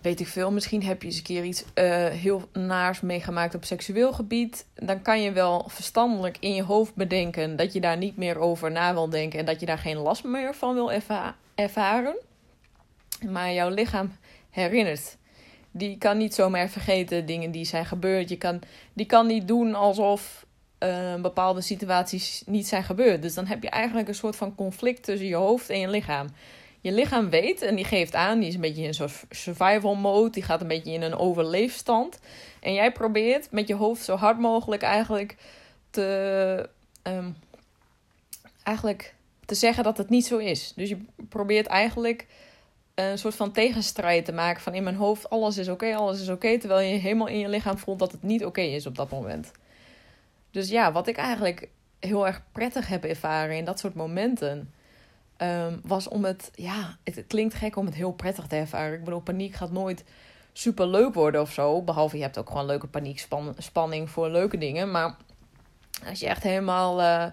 weet 0.00 0.20
ik 0.20 0.26
veel, 0.26 0.52
misschien 0.52 0.82
heb 0.82 1.02
je 1.02 1.08
eens 1.08 1.16
een 1.16 1.22
keer 1.22 1.44
iets 1.44 1.64
uh, 1.74 2.06
heel 2.06 2.48
naars 2.52 3.00
meegemaakt 3.00 3.54
op 3.54 3.64
seksueel 3.64 4.12
gebied. 4.12 4.66
Dan 4.74 5.02
kan 5.02 5.22
je 5.22 5.32
wel 5.32 5.64
verstandelijk 5.68 6.36
in 6.40 6.54
je 6.54 6.62
hoofd 6.62 6.94
bedenken 6.94 7.56
dat 7.56 7.72
je 7.72 7.80
daar 7.80 7.96
niet 7.96 8.16
meer 8.16 8.38
over 8.38 8.70
na 8.70 8.94
wil 8.94 9.10
denken 9.10 9.38
en 9.38 9.44
dat 9.44 9.60
je 9.60 9.66
daar 9.66 9.78
geen 9.78 9.96
last 9.96 10.24
meer 10.24 10.54
van 10.54 10.74
wil 10.74 10.92
erva 10.92 11.36
ervaren. 11.54 12.16
Maar 13.30 13.52
jouw 13.52 13.68
lichaam 13.68 14.12
herinnert. 14.50 15.16
Die 15.70 15.98
kan 15.98 16.18
niet 16.18 16.34
zomaar 16.34 16.68
vergeten 16.68 17.26
dingen 17.26 17.50
die 17.50 17.64
zijn 17.64 17.86
gebeurd. 17.86 18.28
Je 18.28 18.38
kan, 18.38 18.60
die 18.92 19.06
kan 19.06 19.26
niet 19.26 19.48
doen 19.48 19.74
alsof 19.74 20.46
uh, 20.84 21.14
bepaalde 21.14 21.60
situaties 21.60 22.42
niet 22.46 22.68
zijn 22.68 22.84
gebeurd. 22.84 23.22
Dus 23.22 23.34
dan 23.34 23.46
heb 23.46 23.62
je 23.62 23.70
eigenlijk 23.70 24.08
een 24.08 24.14
soort 24.14 24.36
van 24.36 24.54
conflict 24.54 25.02
tussen 25.02 25.28
je 25.28 25.34
hoofd 25.34 25.70
en 25.70 25.80
je 25.80 25.88
lichaam 25.88 26.28
je 26.80 26.92
lichaam 26.92 27.30
weet 27.30 27.62
en 27.62 27.74
die 27.74 27.84
geeft 27.84 28.14
aan, 28.14 28.38
die 28.38 28.48
is 28.48 28.54
een 28.54 28.60
beetje 28.60 28.82
in 28.82 28.94
soort 28.94 29.24
survival 29.30 29.94
mode, 29.94 30.30
die 30.30 30.42
gaat 30.42 30.60
een 30.60 30.68
beetje 30.68 30.92
in 30.92 31.02
een 31.02 31.16
overleefstand. 31.16 32.18
En 32.60 32.72
jij 32.72 32.92
probeert 32.92 33.50
met 33.50 33.68
je 33.68 33.74
hoofd 33.74 34.04
zo 34.04 34.16
hard 34.16 34.38
mogelijk 34.38 34.82
eigenlijk 34.82 35.36
te, 35.90 36.68
um, 37.02 37.36
eigenlijk 38.62 39.14
te 39.44 39.54
zeggen 39.54 39.84
dat 39.84 39.98
het 39.98 40.08
niet 40.08 40.26
zo 40.26 40.36
is. 40.36 40.72
Dus 40.76 40.88
je 40.88 40.98
probeert 41.28 41.66
eigenlijk 41.66 42.26
een 42.94 43.18
soort 43.18 43.34
van 43.34 43.52
tegenstrijd 43.52 44.24
te 44.24 44.32
maken 44.32 44.62
van 44.62 44.74
in 44.74 44.82
mijn 44.82 44.96
hoofd 44.96 45.30
alles 45.30 45.58
is 45.58 45.68
oké, 45.68 45.94
alles 45.94 46.20
is 46.20 46.28
oké, 46.28 46.58
terwijl 46.58 46.88
je 46.88 46.98
helemaal 46.98 47.28
in 47.28 47.38
je 47.38 47.48
lichaam 47.48 47.78
voelt 47.78 47.98
dat 47.98 48.12
het 48.12 48.22
niet 48.22 48.44
oké 48.44 48.60
is 48.60 48.86
op 48.86 48.96
dat 48.96 49.10
moment. 49.10 49.50
Dus 50.50 50.68
ja, 50.68 50.92
wat 50.92 51.06
ik 51.06 51.16
eigenlijk 51.16 51.68
heel 51.98 52.26
erg 52.26 52.42
prettig 52.52 52.88
heb 52.88 53.04
ervaren 53.04 53.56
in 53.56 53.64
dat 53.64 53.78
soort 53.78 53.94
momenten 53.94 54.72
um, 55.38 55.80
was 55.84 56.08
om 56.08 56.24
het, 56.24 56.50
ja, 56.54 56.96
het, 57.04 57.24
klinkt 57.26 57.54
gek 57.54 57.76
om 57.76 57.86
het 57.86 57.94
heel 57.94 58.12
prettig 58.12 58.46
te 58.46 58.56
ervaren. 58.56 58.98
Ik 58.98 59.04
bedoel, 59.04 59.20
paniek 59.20 59.54
gaat 59.54 59.72
nooit 59.72 60.04
super 60.52 60.86
leuk 60.86 61.14
worden 61.14 61.40
of 61.40 61.52
zo. 61.52 61.82
Behalve 61.82 62.16
je 62.16 62.22
hebt 62.22 62.38
ook 62.38 62.48
gewoon 62.48 62.66
leuke 62.66 62.86
paniekspanning 62.86 64.10
voor 64.10 64.28
leuke 64.28 64.58
dingen. 64.58 64.90
Maar 64.90 65.16
als 66.08 66.20
je 66.20 66.26
echt 66.26 66.42
helemaal 66.42 67.00
uh, 67.00 67.26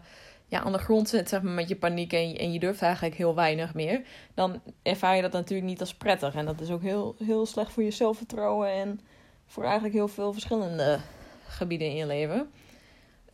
ja, 0.48 0.60
aan 0.60 0.72
de 0.72 0.78
grond 0.78 1.10
zit 1.10 1.30
zeg 1.30 1.42
maar, 1.42 1.54
met 1.54 1.70
je 1.70 1.76
paniek 1.76 2.14
en 2.14 2.30
je, 2.30 2.38
en 2.38 2.54
je 2.54 2.60
durft 2.60 2.82
eigenlijk 2.82 3.16
heel 3.16 3.36
weinig 3.36 3.74
meer, 3.74 4.02
dan 4.34 4.62
ervaar 4.82 5.16
je 5.16 5.22
dat 5.22 5.32
natuurlijk 5.32 5.70
niet 5.70 5.80
als 5.80 5.96
prettig. 5.96 6.36
En 6.36 6.46
dat 6.46 6.62
is 6.62 6.70
ook 6.70 6.82
heel, 6.82 7.16
heel 7.24 7.46
slecht 7.46 7.72
voor 7.72 7.84
je 7.84 7.92
zelfvertrouwen 7.92 8.70
en 8.70 9.00
voor 9.46 9.64
eigenlijk 9.64 9.94
heel 9.94 10.08
veel 10.08 10.34
verschillende 10.34 11.00
gebieden 11.48 11.88
in 11.88 11.96
je 11.96 12.06
leven. 12.06 12.52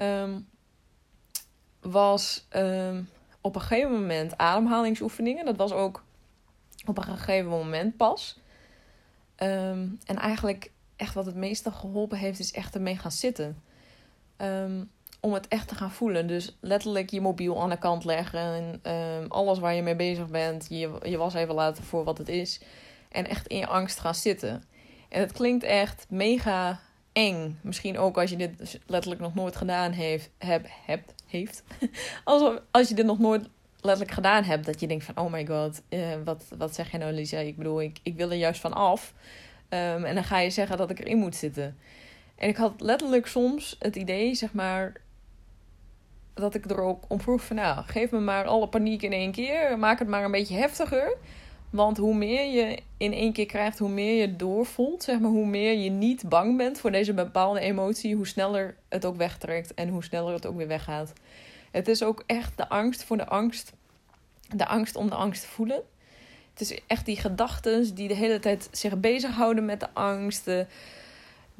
Um, 0.01 0.49
was 1.81 2.47
um, 2.55 3.09
op 3.41 3.55
een 3.55 3.61
gegeven 3.61 3.91
moment 3.91 4.37
ademhalingsoefeningen. 4.37 5.45
Dat 5.45 5.57
was 5.57 5.71
ook 5.71 6.03
op 6.85 6.97
een 6.97 7.03
gegeven 7.03 7.49
moment 7.49 7.97
pas. 7.97 8.39
Um, 9.37 9.99
en 10.05 10.15
eigenlijk 10.17 10.71
echt 10.95 11.13
wat 11.13 11.25
het 11.25 11.35
meeste 11.35 11.71
geholpen 11.71 12.17
heeft, 12.17 12.39
is 12.39 12.51
echt 12.51 12.75
ermee 12.75 12.97
gaan 12.97 13.11
zitten. 13.11 13.61
Om 15.19 15.33
het 15.33 15.47
echt 15.47 15.67
te 15.67 15.75
gaan 15.75 15.91
voelen. 15.91 16.27
Dus 16.27 16.57
letterlijk 16.59 17.09
je 17.09 17.21
mobiel 17.21 17.61
aan 17.61 17.69
de 17.69 17.77
kant 17.77 18.03
leggen. 18.05 18.79
En 18.83 19.29
alles 19.29 19.59
waar 19.59 19.73
je 19.73 19.81
mee 19.81 19.95
bezig 19.95 20.27
bent, 20.27 20.65
je, 20.69 20.99
je 21.03 21.17
was 21.17 21.33
even 21.33 21.53
laten 21.53 21.83
voor 21.83 22.03
wat 22.03 22.17
het 22.17 22.29
is. 22.29 22.61
En 23.09 23.27
echt 23.27 23.47
in 23.47 23.57
je 23.57 23.67
angst 23.67 23.99
gaan 23.99 24.15
zitten. 24.15 24.63
En 25.09 25.19
het 25.19 25.31
klinkt 25.31 25.63
echt 25.63 26.05
mega 26.09 26.79
eng. 27.13 27.59
Misschien 27.61 27.97
ook 27.97 28.17
als 28.17 28.29
je 28.29 28.35
dit 28.35 28.79
letterlijk 28.85 29.21
nog 29.21 29.33
nooit 29.33 29.55
gedaan 29.55 29.91
heeft. 29.91 30.29
Heb, 30.37 30.67
hebt 30.85 31.13
heeft. 31.27 31.63
als, 32.23 32.59
als 32.71 32.89
je 32.89 32.95
dit 32.95 33.05
nog 33.05 33.19
nooit 33.19 33.49
letterlijk 33.81 34.11
gedaan 34.11 34.43
heb. 34.43 34.63
Dat 34.63 34.79
je 34.79 34.87
denkt 34.87 35.03
van, 35.03 35.17
oh 35.17 35.31
my 35.31 35.45
god, 35.45 35.81
uh, 35.89 36.07
wat, 36.23 36.43
wat 36.57 36.75
zeg 36.75 36.91
je 36.91 36.97
nou 36.97 37.11
Lisa? 37.11 37.37
Ik 37.37 37.57
bedoel, 37.57 37.81
ik, 37.81 37.99
ik 38.03 38.15
wil 38.15 38.31
er 38.31 38.37
juist 38.37 38.61
van 38.61 38.73
af. 38.73 39.13
Um, 39.69 40.03
en 40.03 40.15
dan 40.15 40.23
ga 40.23 40.39
je 40.39 40.49
zeggen 40.49 40.77
dat 40.77 40.89
ik 40.89 40.99
erin 40.99 41.17
moet 41.17 41.35
zitten. 41.35 41.77
En 42.35 42.49
ik 42.49 42.55
had 42.55 42.81
letterlijk 42.81 43.27
soms 43.27 43.75
het 43.79 43.95
idee, 43.95 44.35
zeg 44.35 44.53
maar, 44.53 44.93
dat 46.33 46.55
ik 46.55 46.69
er 46.69 46.81
ook 46.81 47.03
om 47.07 47.21
vroeg 47.21 47.43
van, 47.43 47.55
nou, 47.55 47.83
geef 47.85 48.11
me 48.11 48.19
maar 48.19 48.45
alle 48.45 48.67
paniek 48.67 49.01
in 49.01 49.13
één 49.13 49.31
keer. 49.31 49.79
Maak 49.79 49.99
het 49.99 50.07
maar 50.07 50.23
een 50.23 50.31
beetje 50.31 50.55
heftiger. 50.55 51.17
Want 51.71 51.97
hoe 51.97 52.15
meer 52.15 52.45
je 52.45 52.79
in 52.97 53.13
één 53.13 53.33
keer 53.33 53.45
krijgt, 53.45 53.79
hoe 53.79 53.89
meer 53.89 54.21
je 54.21 54.35
doorvoelt, 54.35 55.03
zeg 55.03 55.19
maar, 55.19 55.29
hoe 55.31 55.45
meer 55.45 55.73
je 55.73 55.89
niet 55.89 56.29
bang 56.29 56.57
bent 56.57 56.79
voor 56.79 56.91
deze 56.91 57.13
bepaalde 57.13 57.59
emotie, 57.59 58.15
hoe 58.15 58.27
sneller 58.27 58.75
het 58.89 59.05
ook 59.05 59.15
wegtrekt 59.15 59.73
en 59.73 59.89
hoe 59.89 60.03
sneller 60.03 60.33
het 60.33 60.45
ook 60.45 60.57
weer 60.57 60.67
weggaat. 60.67 61.13
Het 61.71 61.87
is 61.87 62.03
ook 62.03 62.23
echt 62.25 62.57
de 62.57 62.69
angst 62.69 63.03
voor 63.03 63.17
de 63.17 63.27
angst, 63.27 63.73
de 64.55 64.67
angst 64.67 64.95
om 64.95 65.09
de 65.09 65.15
angst 65.15 65.41
te 65.41 65.47
voelen. 65.47 65.81
Het 66.51 66.61
is 66.61 66.79
echt 66.87 67.05
die 67.05 67.17
gedachten 67.17 67.95
die 67.95 68.07
de 68.07 68.15
hele 68.15 68.39
tijd 68.39 68.67
zich 68.71 68.99
bezighouden 68.99 69.65
met 69.65 69.79
de 69.79 69.93
angst, 69.93 70.47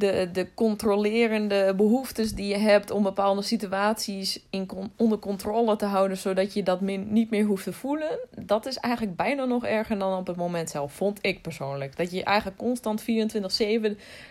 de, 0.01 0.11
de, 0.11 0.31
de 0.31 0.53
controlerende 0.53 1.73
behoeftes 1.75 2.33
die 2.33 2.47
je 2.47 2.57
hebt 2.57 2.91
om 2.91 3.03
bepaalde 3.03 3.41
situaties 3.41 4.45
in, 4.49 4.69
onder 4.97 5.19
controle 5.19 5.75
te 5.75 5.85
houden, 5.85 6.17
zodat 6.17 6.53
je 6.53 6.63
dat 6.63 6.81
niet 6.81 7.29
meer 7.29 7.45
hoeft 7.45 7.63
te 7.63 7.73
voelen. 7.73 8.19
Dat 8.45 8.65
is 8.65 8.77
eigenlijk 8.77 9.15
bijna 9.15 9.45
nog 9.45 9.65
erger 9.65 9.99
dan 9.99 10.17
op 10.17 10.27
het 10.27 10.35
moment 10.35 10.69
zelf, 10.69 10.93
vond 10.93 11.19
ik 11.21 11.41
persoonlijk. 11.41 11.97
Dat 11.97 12.11
je 12.11 12.23
eigenlijk 12.23 12.57
constant 12.57 13.01
24-7 13.01 13.05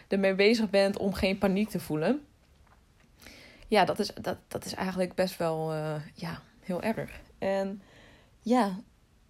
ermee 0.09 0.35
bezig 0.35 0.71
bent 0.71 0.99
om 0.99 1.13
geen 1.13 1.39
paniek 1.39 1.69
te 1.69 1.81
voelen. 1.81 2.21
Ja, 3.69 3.85
dat 3.85 3.99
is, 3.99 4.13
dat, 4.21 4.37
dat 4.49 4.65
is 4.65 4.75
eigenlijk 4.75 5.15
best 5.15 5.37
wel 5.37 5.75
uh, 5.75 5.95
ja, 6.15 6.41
heel 6.61 6.83
erg. 6.83 7.21
En 7.39 7.83
ja, 8.43 8.81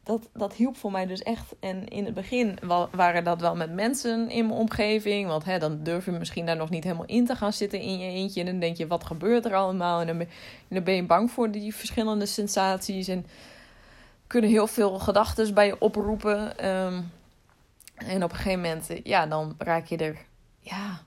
dat, 0.03 0.29
dat 0.33 0.55
hielp 0.55 0.77
voor 0.77 0.91
mij 0.91 1.07
dus 1.07 1.23
echt. 1.23 1.55
En 1.61 1.89
in 1.89 2.05
het 2.05 2.15
begin 2.15 2.59
waren 2.91 3.25
dat 3.25 3.41
wel 3.41 3.57
met 3.57 3.73
mensen 3.73 4.31
in 4.31 4.47
mijn 4.47 4.59
omgeving. 4.59 5.29
Want 5.29 5.45
hè, 5.45 5.59
dan 5.59 5.83
durf 5.83 6.05
je 6.05 6.11
misschien 6.11 6.47
daar 6.47 6.57
nog 6.57 6.71
niet 6.71 6.85
helemaal 6.85 7.07
in 7.07 7.27
te 7.27 7.37
gaan 7.37 7.53
zitten 7.53 7.81
in 7.81 7.99
je 7.99 8.11
eentje. 8.11 8.41
En 8.41 8.47
dan 8.47 8.59
denk 8.59 8.77
je, 8.77 8.87
wat 8.87 9.05
gebeurt 9.05 9.45
er 9.45 9.55
allemaal? 9.55 10.01
En 10.01 10.07
dan 10.07 10.83
ben, 10.85 10.95
je 10.95 11.05
bang 11.05 11.31
voor 11.31 11.51
die 11.51 11.75
verschillende 11.75 12.27
sensaties. 12.27 13.09
En 13.09 13.27
kunnen 14.27 14.51
heel 14.51 14.67
veel 14.67 14.99
gedachten 14.99 15.55
bij 15.55 15.67
je 15.67 15.81
oproepen. 15.81 16.59
Ehm, 16.59 17.01
en 17.95 18.25
op 18.25 18.31
een 18.31 18.37
gegeven 18.37 18.61
moment, 18.61 18.89
ja, 19.03 19.27
dan 19.27 19.55
raak 19.59 19.87
je 19.87 19.97
er, 19.97 20.17
ja, 20.61 21.03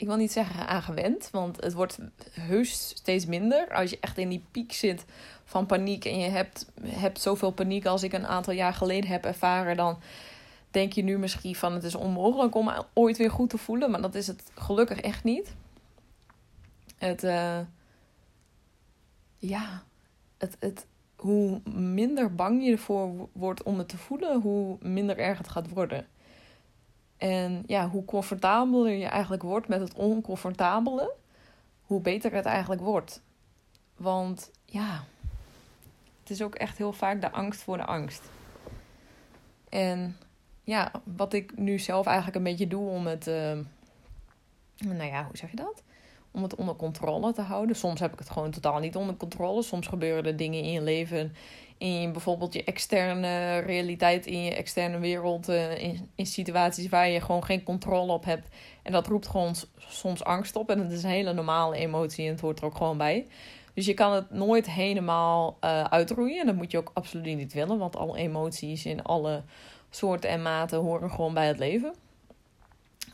ik 0.00 0.06
wil 0.06 0.16
niet 0.16 0.32
zeggen 0.32 0.66
aangewend. 0.66 1.28
Want 1.32 1.62
het 1.62 1.72
wordt 1.72 1.98
heus 2.32 2.88
steeds 2.88 3.26
minder. 3.26 3.68
Als 3.74 3.90
je 3.90 3.98
echt 4.00 4.18
in 4.18 4.28
die 4.28 4.44
piek 4.50 4.72
zit 4.72 5.04
van 5.44 5.66
paniek 5.66 6.04
en 6.04 6.18
je 6.18 6.28
hebt, 6.28 6.66
hebt 6.82 7.20
zoveel 7.20 7.50
paniek 7.50 7.86
als 7.86 8.02
ik 8.02 8.12
een 8.12 8.26
aantal 8.26 8.52
jaar 8.52 8.74
geleden 8.74 9.10
heb 9.10 9.24
ervaren, 9.24 9.76
dan 9.76 9.98
denk 10.70 10.92
je 10.92 11.02
nu 11.02 11.18
misschien 11.18 11.54
van 11.54 11.72
het 11.72 11.84
is 11.84 11.94
onmogelijk 11.94 12.54
om 12.54 12.70
ooit 12.92 13.16
weer 13.16 13.30
goed 13.30 13.50
te 13.50 13.58
voelen, 13.58 13.90
maar 13.90 14.02
dat 14.02 14.14
is 14.14 14.26
het 14.26 14.50
gelukkig 14.54 15.00
echt 15.00 15.24
niet. 15.24 15.54
Het, 16.98 17.24
uh, 17.24 17.58
ja, 19.38 19.82
het, 20.38 20.56
het, 20.58 20.86
hoe 21.16 21.60
minder 21.72 22.34
bang 22.34 22.64
je 22.64 22.72
ervoor 22.72 23.28
wordt 23.32 23.62
om 23.62 23.78
het 23.78 23.88
te 23.88 23.98
voelen, 23.98 24.40
hoe 24.40 24.76
minder 24.80 25.18
erg 25.18 25.38
het 25.38 25.48
gaat 25.48 25.68
worden. 25.68 26.06
En 27.20 27.62
ja, 27.66 27.88
hoe 27.88 28.04
comfortabeler 28.04 28.92
je 28.92 29.06
eigenlijk 29.06 29.42
wordt 29.42 29.68
met 29.68 29.80
het 29.80 29.94
oncomfortabele, 29.94 31.12
hoe 31.82 32.00
beter 32.00 32.32
het 32.32 32.44
eigenlijk 32.44 32.80
wordt. 32.80 33.22
Want 33.96 34.50
ja, 34.64 35.04
het 36.20 36.30
is 36.30 36.42
ook 36.42 36.54
echt 36.54 36.78
heel 36.78 36.92
vaak 36.92 37.20
de 37.20 37.30
angst 37.30 37.62
voor 37.62 37.76
de 37.76 37.84
angst. 37.84 38.22
En 39.68 40.16
ja, 40.62 40.90
wat 41.04 41.32
ik 41.32 41.58
nu 41.58 41.78
zelf 41.78 42.06
eigenlijk 42.06 42.36
een 42.36 42.42
beetje 42.42 42.66
doe 42.66 42.88
om 42.88 43.06
het, 43.06 43.26
uh, 43.26 43.52
nou 44.78 45.04
ja, 45.04 45.24
hoe 45.24 45.36
zeg 45.36 45.50
je 45.50 45.56
dat? 45.56 45.82
Om 46.30 46.42
het 46.42 46.54
onder 46.54 46.76
controle 46.76 47.32
te 47.32 47.42
houden. 47.42 47.76
Soms 47.76 48.00
heb 48.00 48.12
ik 48.12 48.18
het 48.18 48.30
gewoon 48.30 48.50
totaal 48.50 48.78
niet 48.78 48.96
onder 48.96 49.16
controle. 49.16 49.62
Soms 49.62 49.86
gebeuren 49.86 50.24
er 50.24 50.36
dingen 50.36 50.62
in 50.62 50.72
je 50.72 50.82
leven, 50.82 51.34
in 51.80 52.12
bijvoorbeeld 52.12 52.52
je 52.52 52.64
externe 52.64 53.58
realiteit, 53.58 54.26
in 54.26 54.42
je 54.42 54.54
externe 54.54 54.98
wereld, 54.98 55.48
uh, 55.48 55.82
in, 55.82 56.10
in 56.14 56.26
situaties 56.26 56.88
waar 56.88 57.08
je 57.08 57.20
gewoon 57.20 57.44
geen 57.44 57.62
controle 57.62 58.12
op 58.12 58.24
hebt. 58.24 58.48
En 58.82 58.92
dat 58.92 59.06
roept 59.06 59.26
gewoon 59.26 59.54
soms 59.76 60.24
angst 60.24 60.56
op. 60.56 60.70
En 60.70 60.78
dat 60.82 60.90
is 60.90 61.02
een 61.02 61.10
hele 61.10 61.32
normale 61.32 61.76
emotie 61.76 62.24
en 62.24 62.30
het 62.30 62.40
hoort 62.40 62.58
er 62.58 62.64
ook 62.64 62.76
gewoon 62.76 62.96
bij. 62.96 63.26
Dus 63.74 63.86
je 63.86 63.94
kan 63.94 64.12
het 64.12 64.30
nooit 64.30 64.70
helemaal 64.70 65.56
uh, 65.64 65.84
uitroeien. 65.84 66.40
En 66.40 66.46
dat 66.46 66.54
moet 66.54 66.70
je 66.70 66.78
ook 66.78 66.90
absoluut 66.94 67.36
niet 67.36 67.52
willen. 67.52 67.78
Want 67.78 67.96
alle 67.96 68.18
emoties 68.18 68.86
in 68.86 69.02
alle 69.02 69.42
soorten 69.90 70.30
en 70.30 70.42
maten 70.42 70.78
horen 70.78 71.10
gewoon 71.10 71.34
bij 71.34 71.46
het 71.46 71.58
leven. 71.58 71.94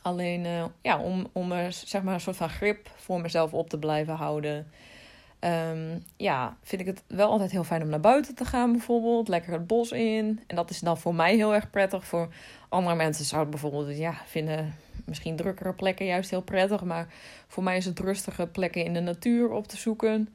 Alleen 0.02 0.44
uh, 0.44 0.64
ja, 0.82 1.00
om, 1.00 1.26
om 1.32 1.52
er 1.52 1.72
zeg 1.72 2.02
maar 2.02 2.14
een 2.14 2.20
soort 2.20 2.36
van 2.36 2.48
grip 2.48 2.90
voor 2.96 3.20
mezelf 3.20 3.52
op 3.52 3.68
te 3.68 3.78
blijven 3.78 4.14
houden. 4.14 4.70
Um, 5.40 6.04
ja, 6.16 6.56
vind 6.62 6.80
ik 6.80 6.86
het 6.86 7.02
wel 7.06 7.30
altijd 7.30 7.50
heel 7.50 7.64
fijn 7.64 7.82
om 7.82 7.88
naar 7.88 8.00
buiten 8.00 8.34
te 8.34 8.44
gaan, 8.44 8.72
bijvoorbeeld. 8.72 9.28
Lekker 9.28 9.52
het 9.52 9.66
bos 9.66 9.92
in. 9.92 10.40
En 10.46 10.56
dat 10.56 10.70
is 10.70 10.80
dan 10.80 10.98
voor 10.98 11.14
mij 11.14 11.34
heel 11.34 11.54
erg 11.54 11.70
prettig. 11.70 12.04
Voor 12.04 12.28
andere 12.68 12.96
mensen 12.96 13.24
zouden 13.24 13.50
bijvoorbeeld 13.50 13.96
ja, 13.96 14.14
vinden 14.26 14.74
misschien 15.04 15.36
drukkere 15.36 15.72
plekken 15.72 16.06
juist 16.06 16.30
heel 16.30 16.42
prettig. 16.42 16.84
Maar 16.84 17.08
voor 17.48 17.62
mij 17.62 17.76
is 17.76 17.84
het 17.84 17.98
rustige 17.98 18.46
plekken 18.46 18.84
in 18.84 18.92
de 18.92 19.00
natuur 19.00 19.50
op 19.50 19.68
te 19.68 19.76
zoeken. 19.76 20.28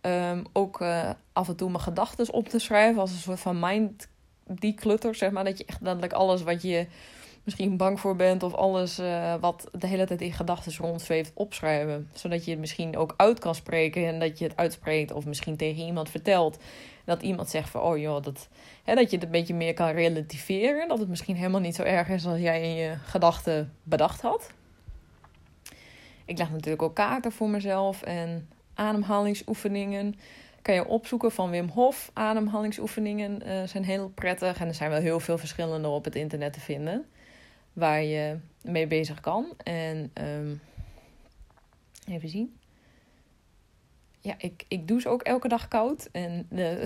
Um, 0.00 0.44
ook 0.52 0.80
uh, 0.80 1.10
af 1.32 1.48
en 1.48 1.56
toe 1.56 1.70
mijn 1.70 1.82
gedachten 1.82 2.32
op 2.32 2.48
te 2.48 2.58
schrijven 2.58 3.00
als 3.00 3.10
een 3.10 3.16
soort 3.16 3.40
van 3.40 3.60
mind 3.60 4.08
declutter, 4.46 5.14
zeg 5.14 5.30
maar. 5.30 5.44
Dat 5.44 5.58
je 5.58 5.64
echt 5.64 5.80
letterlijk 5.80 6.12
alles 6.12 6.42
wat 6.42 6.62
je 6.62 6.86
misschien 7.44 7.76
bang 7.76 8.00
voor 8.00 8.16
bent 8.16 8.42
of 8.42 8.54
alles 8.54 8.98
uh, 8.98 9.34
wat 9.40 9.68
de 9.72 9.86
hele 9.86 10.04
tijd 10.06 10.20
in 10.20 10.32
gedachten 10.32 10.76
rondzweeft 10.76 11.30
opschrijven. 11.34 12.08
Zodat 12.12 12.44
je 12.44 12.50
het 12.50 12.60
misschien 12.60 12.96
ook 12.96 13.14
uit 13.16 13.38
kan 13.38 13.54
spreken 13.54 14.06
en 14.06 14.20
dat 14.20 14.38
je 14.38 14.44
het 14.44 14.56
uitspreekt 14.56 15.12
of 15.12 15.26
misschien 15.26 15.56
tegen 15.56 15.84
iemand 15.84 16.10
vertelt. 16.10 16.58
Dat 17.04 17.22
iemand 17.22 17.50
zegt 17.50 17.70
van, 17.70 17.80
oh 17.80 17.98
joh, 17.98 18.22
dat, 18.22 18.48
hè, 18.84 18.94
dat 18.94 19.10
je 19.10 19.16
het 19.16 19.24
een 19.24 19.30
beetje 19.30 19.54
meer 19.54 19.74
kan 19.74 19.90
relativeren. 19.90 20.88
Dat 20.88 20.98
het 20.98 21.08
misschien 21.08 21.36
helemaal 21.36 21.60
niet 21.60 21.74
zo 21.74 21.82
erg 21.82 22.08
is 22.08 22.26
als 22.26 22.40
jij 22.40 22.62
in 22.62 22.74
je 22.74 22.94
gedachten 23.04 23.72
bedacht 23.82 24.20
had. 24.20 24.52
Ik 26.24 26.38
leg 26.38 26.50
natuurlijk 26.50 26.82
ook 26.82 26.94
kaarten 26.94 27.32
voor 27.32 27.48
mezelf 27.48 28.02
en 28.02 28.48
ademhalingsoefeningen. 28.74 30.14
Kan 30.62 30.74
je 30.74 30.86
opzoeken 30.86 31.32
van 31.32 31.50
Wim 31.50 31.68
Hof. 31.68 32.10
Ademhalingsoefeningen 32.12 33.42
uh, 33.46 33.62
zijn 33.64 33.84
heel 33.84 34.08
prettig. 34.08 34.60
En 34.60 34.68
er 34.68 34.74
zijn 34.74 34.90
wel 34.90 35.00
heel 35.00 35.20
veel 35.20 35.38
verschillende 35.38 35.88
op 35.88 36.04
het 36.04 36.14
internet 36.14 36.52
te 36.52 36.60
vinden. 36.60 37.06
Waar 37.74 38.02
je 38.02 38.38
mee 38.62 38.86
bezig 38.86 39.20
kan. 39.20 39.46
En 39.56 40.10
um, 40.14 40.60
even 42.08 42.28
zien. 42.28 42.56
Ja, 44.20 44.34
ik, 44.38 44.64
ik 44.68 44.88
douche 44.88 45.08
ook 45.08 45.22
elke 45.22 45.48
dag 45.48 45.68
koud. 45.68 46.08
En 46.12 46.46
uh, 46.50 46.82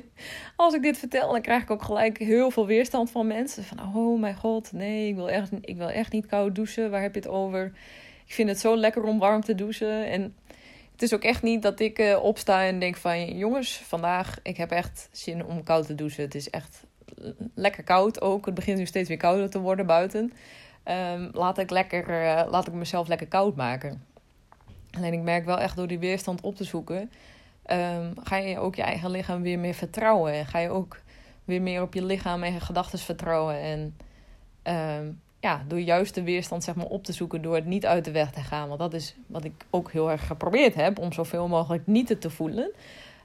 als 0.56 0.74
ik 0.74 0.82
dit 0.82 0.98
vertel, 0.98 1.32
dan 1.32 1.40
krijg 1.40 1.62
ik 1.62 1.70
ook 1.70 1.82
gelijk 1.82 2.18
heel 2.18 2.50
veel 2.50 2.66
weerstand 2.66 3.10
van 3.10 3.26
mensen. 3.26 3.64
Van, 3.64 3.78
oh 3.94 4.20
mijn 4.20 4.36
god, 4.36 4.72
nee, 4.72 5.08
ik 5.08 5.14
wil 5.14 5.30
echt, 5.30 5.50
ik 5.60 5.76
wil 5.76 5.90
echt 5.90 6.12
niet 6.12 6.26
koud 6.26 6.54
douchen. 6.54 6.90
Waar 6.90 7.02
heb 7.02 7.14
je 7.14 7.20
het 7.20 7.28
over? 7.28 7.72
Ik 8.26 8.32
vind 8.32 8.48
het 8.48 8.60
zo 8.60 8.76
lekker 8.76 9.04
om 9.04 9.18
warm 9.18 9.40
te 9.40 9.54
douchen. 9.54 10.06
En 10.06 10.34
het 10.92 11.02
is 11.02 11.14
ook 11.14 11.22
echt 11.22 11.42
niet 11.42 11.62
dat 11.62 11.80
ik 11.80 11.98
uh, 11.98 12.22
opsta 12.22 12.64
en 12.64 12.78
denk 12.78 12.96
van... 12.96 13.36
jongens, 13.36 13.76
vandaag, 13.76 14.38
ik 14.42 14.56
heb 14.56 14.70
echt 14.70 15.08
zin 15.12 15.44
om 15.44 15.62
koud 15.62 15.86
te 15.86 15.94
douchen. 15.94 16.24
Het 16.24 16.34
is 16.34 16.50
echt 16.50 16.84
lekker 17.54 17.82
koud 17.82 18.20
ook. 18.20 18.46
Het 18.46 18.54
begint 18.54 18.78
nu 18.78 18.86
steeds 18.86 19.08
weer 19.08 19.18
kouder 19.18 19.50
te 19.50 19.60
worden 19.60 19.86
buiten. 19.86 20.32
Um, 21.12 21.30
laat, 21.32 21.58
ik 21.58 21.70
lekker, 21.70 22.08
uh, 22.08 22.50
laat 22.50 22.66
ik 22.66 22.72
mezelf 22.72 23.08
lekker 23.08 23.26
koud 23.26 23.56
maken. 23.56 24.04
Alleen 24.90 25.12
ik 25.12 25.22
merk 25.22 25.44
wel 25.44 25.58
echt 25.58 25.76
door 25.76 25.86
die 25.86 25.98
weerstand 25.98 26.40
op 26.40 26.56
te 26.56 26.64
zoeken... 26.64 27.10
Um, 27.70 28.12
ga 28.24 28.36
je 28.36 28.58
ook 28.58 28.74
je 28.74 28.82
eigen 28.82 29.10
lichaam 29.10 29.42
weer 29.42 29.58
meer 29.58 29.74
vertrouwen. 29.74 30.32
En 30.32 30.46
ga 30.46 30.58
je 30.58 30.70
ook 30.70 31.00
weer 31.44 31.62
meer 31.62 31.82
op 31.82 31.94
je 31.94 32.04
lichaam 32.04 32.42
en 32.42 32.52
je 32.52 32.60
gedachten 32.60 32.98
vertrouwen. 32.98 33.60
En 33.60 33.96
um, 34.98 35.20
ja, 35.40 35.64
door 35.68 35.80
juist 35.80 36.14
de 36.14 36.22
weerstand 36.22 36.64
zeg 36.64 36.74
maar, 36.74 36.86
op 36.86 37.04
te 37.04 37.12
zoeken 37.12 37.42
door 37.42 37.54
het 37.54 37.64
niet 37.64 37.86
uit 37.86 38.04
de 38.04 38.10
weg 38.10 38.30
te 38.30 38.40
gaan. 38.40 38.68
Want 38.68 38.80
dat 38.80 38.94
is 38.94 39.16
wat 39.26 39.44
ik 39.44 39.52
ook 39.70 39.92
heel 39.92 40.10
erg 40.10 40.26
geprobeerd 40.26 40.74
heb, 40.74 40.98
om 40.98 41.12
zoveel 41.12 41.48
mogelijk 41.48 41.86
niet 41.86 42.20
te 42.20 42.30
voelen. 42.30 42.70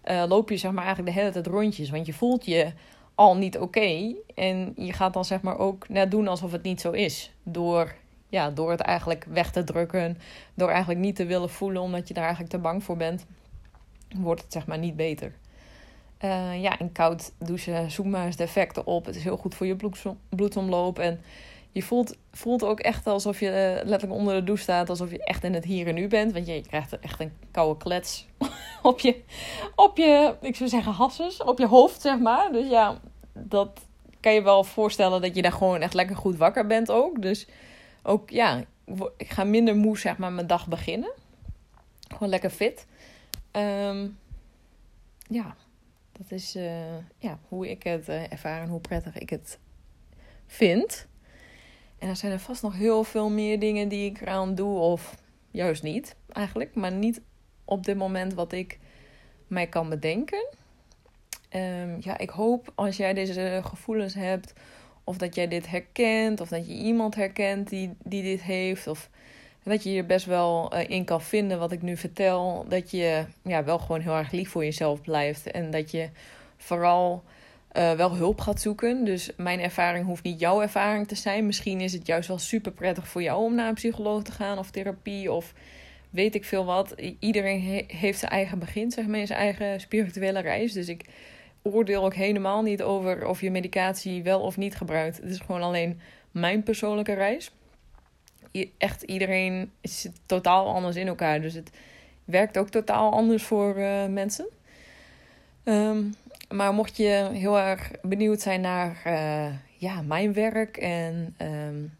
Uh, 0.05 0.23
loop 0.27 0.49
je 0.49 0.57
zeg 0.57 0.71
maar, 0.71 0.83
eigenlijk 0.83 1.15
de 1.15 1.21
hele 1.21 1.33
tijd 1.33 1.47
rondjes. 1.47 1.89
Want 1.89 2.05
je 2.05 2.13
voelt 2.13 2.45
je 2.45 2.71
al 3.15 3.37
niet 3.37 3.57
oké. 3.57 4.15
en 4.35 4.73
je 4.75 4.93
gaat 4.93 5.13
dan 5.13 5.25
zeg 5.25 5.41
maar 5.41 5.57
ook 5.57 5.89
net 5.89 6.11
doen 6.11 6.27
alsof 6.27 6.51
het 6.51 6.63
niet 6.63 6.81
zo 6.81 6.91
is. 6.91 7.31
Door, 7.43 7.95
ja, 8.29 8.49
door 8.49 8.71
het 8.71 8.79
eigenlijk 8.79 9.25
weg 9.29 9.51
te 9.51 9.63
drukken. 9.63 10.17
Door 10.53 10.69
eigenlijk 10.69 10.99
niet 10.99 11.15
te 11.15 11.25
willen 11.25 11.49
voelen 11.49 11.81
omdat 11.81 12.07
je 12.07 12.13
daar 12.13 12.23
eigenlijk 12.23 12.53
te 12.53 12.59
bang 12.59 12.83
voor 12.83 12.97
bent. 12.97 13.25
Wordt 14.15 14.41
het 14.41 14.53
zeg 14.53 14.67
maar 14.67 14.77
niet 14.77 14.95
beter. 14.95 15.33
Uh, 16.23 16.61
ja, 16.61 16.79
en 16.79 16.91
koud 16.91 17.31
douchen, 17.37 17.91
zoek 17.91 18.05
maar 18.05 18.25
eens 18.25 18.35
de 18.35 18.43
effecten 18.43 18.85
op. 18.85 19.05
Het 19.05 19.15
is 19.15 19.23
heel 19.23 19.37
goed 19.37 19.55
voor 19.55 19.65
je 19.65 19.77
bloedsomloop. 20.29 20.99
En 20.99 21.21
je 21.71 21.83
voelt, 21.83 22.17
voelt 22.31 22.63
ook 22.63 22.79
echt 22.79 23.07
alsof 23.07 23.39
je 23.39 23.45
uh, 23.45 23.89
letterlijk 23.89 24.19
onder 24.19 24.35
de 24.35 24.43
douche 24.43 24.63
staat. 24.63 24.89
Alsof 24.89 25.11
je 25.11 25.23
echt 25.23 25.43
in 25.43 25.53
het 25.53 25.63
hier 25.63 25.87
en 25.87 25.95
nu 25.95 26.07
bent. 26.07 26.33
Want 26.33 26.47
je, 26.47 26.61
krijgt 26.61 26.99
echt 26.99 27.19
een 27.19 27.33
koude 27.51 27.83
klets 27.83 28.27
op 28.81 28.99
je, 28.99 29.21
op 29.75 29.97
je, 29.97 30.35
ik 30.41 30.55
zou 30.55 30.69
zeggen 30.69 30.91
hasses, 30.91 31.43
op 31.43 31.59
je 31.59 31.67
hoofd, 31.67 32.01
zeg 32.01 32.19
maar. 32.19 32.51
Dus 32.51 32.69
ja, 32.69 32.99
dat 33.33 33.85
kan 34.19 34.33
je 34.33 34.41
wel 34.41 34.63
voorstellen 34.63 35.21
dat 35.21 35.35
je 35.35 35.41
daar 35.41 35.51
gewoon 35.51 35.81
echt 35.81 35.93
lekker 35.93 36.15
goed 36.15 36.37
wakker 36.37 36.67
bent 36.67 36.91
ook. 36.91 37.21
Dus 37.21 37.47
ook, 38.03 38.29
ja, 38.29 38.63
ik 39.17 39.31
ga 39.31 39.43
minder 39.43 39.75
moe, 39.75 39.97
zeg 39.97 40.17
maar, 40.17 40.31
mijn 40.31 40.47
dag 40.47 40.67
beginnen. 40.67 41.11
Gewoon 42.07 42.29
lekker 42.29 42.49
fit. 42.49 42.85
Ehm, 43.51 44.07
ja, 45.27 45.55
dat 46.11 46.31
is 46.31 46.55
uh, 46.55 46.97
ja, 47.17 47.39
hoe 47.47 47.69
ik 47.69 47.83
het 47.83 48.09
uh, 48.09 48.31
ervaar 48.31 48.61
en 48.61 48.69
hoe 48.69 48.79
prettig 48.79 49.17
ik 49.17 49.29
het 49.29 49.59
vind. 50.47 51.07
En 52.01 52.09
er 52.09 52.15
zijn 52.15 52.31
er 52.31 52.39
vast 52.39 52.61
nog 52.61 52.75
heel 52.75 53.03
veel 53.03 53.29
meer 53.29 53.59
dingen 53.59 53.87
die 53.87 54.09
ik 54.09 54.21
eraan 54.21 54.55
doe, 54.55 54.79
of 54.79 55.15
juist 55.51 55.83
niet 55.83 56.15
eigenlijk, 56.31 56.75
maar 56.75 56.91
niet 56.91 57.21
op 57.65 57.85
dit 57.85 57.97
moment 57.97 58.33
wat 58.33 58.51
ik 58.51 58.79
mij 59.47 59.67
kan 59.67 59.89
bedenken. 59.89 60.47
Um, 61.55 61.97
ja, 61.99 62.17
ik 62.17 62.29
hoop 62.29 62.71
als 62.75 62.97
jij 62.97 63.13
deze 63.13 63.61
gevoelens 63.63 64.13
hebt, 64.13 64.53
of 65.03 65.17
dat 65.17 65.35
jij 65.35 65.47
dit 65.47 65.69
herkent, 65.69 66.41
of 66.41 66.47
dat 66.47 66.67
je 66.67 66.73
iemand 66.73 67.15
herkent 67.15 67.69
die, 67.69 67.95
die 68.03 68.23
dit 68.23 68.41
heeft, 68.41 68.87
of 68.87 69.09
dat 69.63 69.83
je 69.83 69.91
je 69.91 70.03
best 70.03 70.25
wel 70.25 70.73
uh, 70.73 70.89
in 70.89 71.05
kan 71.05 71.21
vinden 71.21 71.59
wat 71.59 71.71
ik 71.71 71.81
nu 71.81 71.97
vertel. 71.97 72.65
Dat 72.67 72.91
je 72.91 73.25
ja, 73.43 73.63
wel 73.63 73.79
gewoon 73.79 74.01
heel 74.01 74.17
erg 74.17 74.31
lief 74.31 74.49
voor 74.49 74.63
jezelf 74.63 75.01
blijft 75.01 75.51
en 75.51 75.71
dat 75.71 75.91
je 75.91 76.09
vooral 76.57 77.23
uh, 77.73 77.91
wel 77.91 78.15
hulp 78.15 78.41
gaat 78.41 78.61
zoeken. 78.61 79.03
Dus 79.03 79.29
mijn 79.37 79.59
ervaring 79.59 80.05
hoeft 80.05 80.23
niet 80.23 80.39
jouw 80.39 80.61
ervaring 80.61 81.07
te 81.07 81.15
zijn. 81.15 81.45
Misschien 81.45 81.81
is 81.81 81.93
het 81.93 82.07
juist 82.07 82.27
wel 82.27 82.39
super 82.39 82.71
prettig 82.71 83.07
voor 83.07 83.21
jou 83.21 83.43
om 83.43 83.55
naar 83.55 83.67
een 83.67 83.73
psycholoog 83.73 84.23
te 84.23 84.31
gaan 84.31 84.57
of 84.57 84.71
therapie 84.71 85.31
of 85.31 85.53
weet 86.09 86.35
ik 86.35 86.45
veel 86.45 86.65
wat. 86.65 86.95
Iedereen 87.19 87.85
heeft 87.87 88.19
zijn 88.19 88.31
eigen 88.31 88.59
begin, 88.59 88.91
zeg 88.91 89.05
maar, 89.07 89.27
zijn 89.27 89.39
eigen 89.39 89.79
spirituele 89.79 90.39
reis. 90.39 90.73
Dus 90.73 90.87
ik 90.87 91.05
oordeel 91.61 92.03
ook 92.03 92.13
helemaal 92.13 92.61
niet 92.61 92.81
over 92.81 93.27
of 93.27 93.41
je 93.41 93.51
medicatie 93.51 94.23
wel 94.23 94.39
of 94.39 94.57
niet 94.57 94.75
gebruikt. 94.75 95.17
Het 95.17 95.29
is 95.29 95.39
gewoon 95.39 95.61
alleen 95.61 95.99
mijn 96.31 96.63
persoonlijke 96.63 97.13
reis. 97.13 97.51
Echt 98.77 99.01
iedereen 99.01 99.71
is 99.81 100.07
totaal 100.25 100.73
anders 100.73 100.95
in 100.95 101.07
elkaar. 101.07 101.41
Dus 101.41 101.53
het 101.53 101.71
werkt 102.25 102.57
ook 102.57 102.69
totaal 102.69 103.11
anders 103.11 103.43
voor 103.43 103.77
uh, 103.77 104.05
mensen. 104.05 104.45
Um, 105.63 106.13
maar 106.51 106.73
mocht 106.73 106.97
je 106.97 107.29
heel 107.31 107.59
erg 107.59 107.91
benieuwd 108.01 108.41
zijn 108.41 108.61
naar 108.61 109.01
uh, 109.07 109.53
ja, 109.77 110.01
mijn 110.01 110.33
werk 110.33 110.77
en 110.77 111.35
um, 111.41 111.97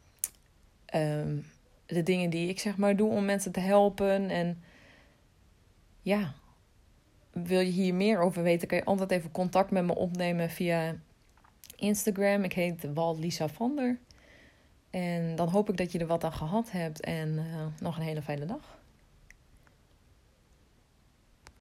um, 0.96 1.46
de 1.86 2.04
dingen 2.04 2.30
die 2.30 2.50
ik 2.50 2.60
zeg 2.60 2.78
maar 2.78 2.96
doe 2.96 3.10
om 3.10 3.26
mensen 3.26 3.52
te 3.52 3.60
helpen. 3.60 4.30
En 4.30 4.64
ja, 6.02 6.34
wil 7.32 7.60
je 7.60 7.72
hier 7.72 7.94
meer 7.94 8.20
over 8.20 8.44
weten, 8.44 8.68
kan 8.68 8.78
je 8.78 8.86
altijd 8.86 9.12
even 9.12 9.32
contact 9.32 9.72
met 9.72 9.86
me 9.86 9.96
opnemen 9.96 10.50
via 10.50 10.96
Instagram. 11.76 12.44
Ik 12.44 12.54
heet 12.54 12.94
Walt 12.94 13.20
Lisa 13.20 13.48
Vander. 13.48 14.00
En 14.90 15.36
dan 15.36 15.50
hoop 15.50 15.70
ik 15.70 15.78
dat 15.78 15.92
je 15.92 16.00
er 16.00 16.08
wat 16.08 16.24
aan 16.24 16.34
gehad 16.34 16.72
hebt. 16.72 17.00
En 17.00 17.30
uh, 17.30 17.66
nog 17.80 17.98
een 17.98 18.04
hele 18.04 18.22
fijne 18.22 18.46
dag. 18.46 18.81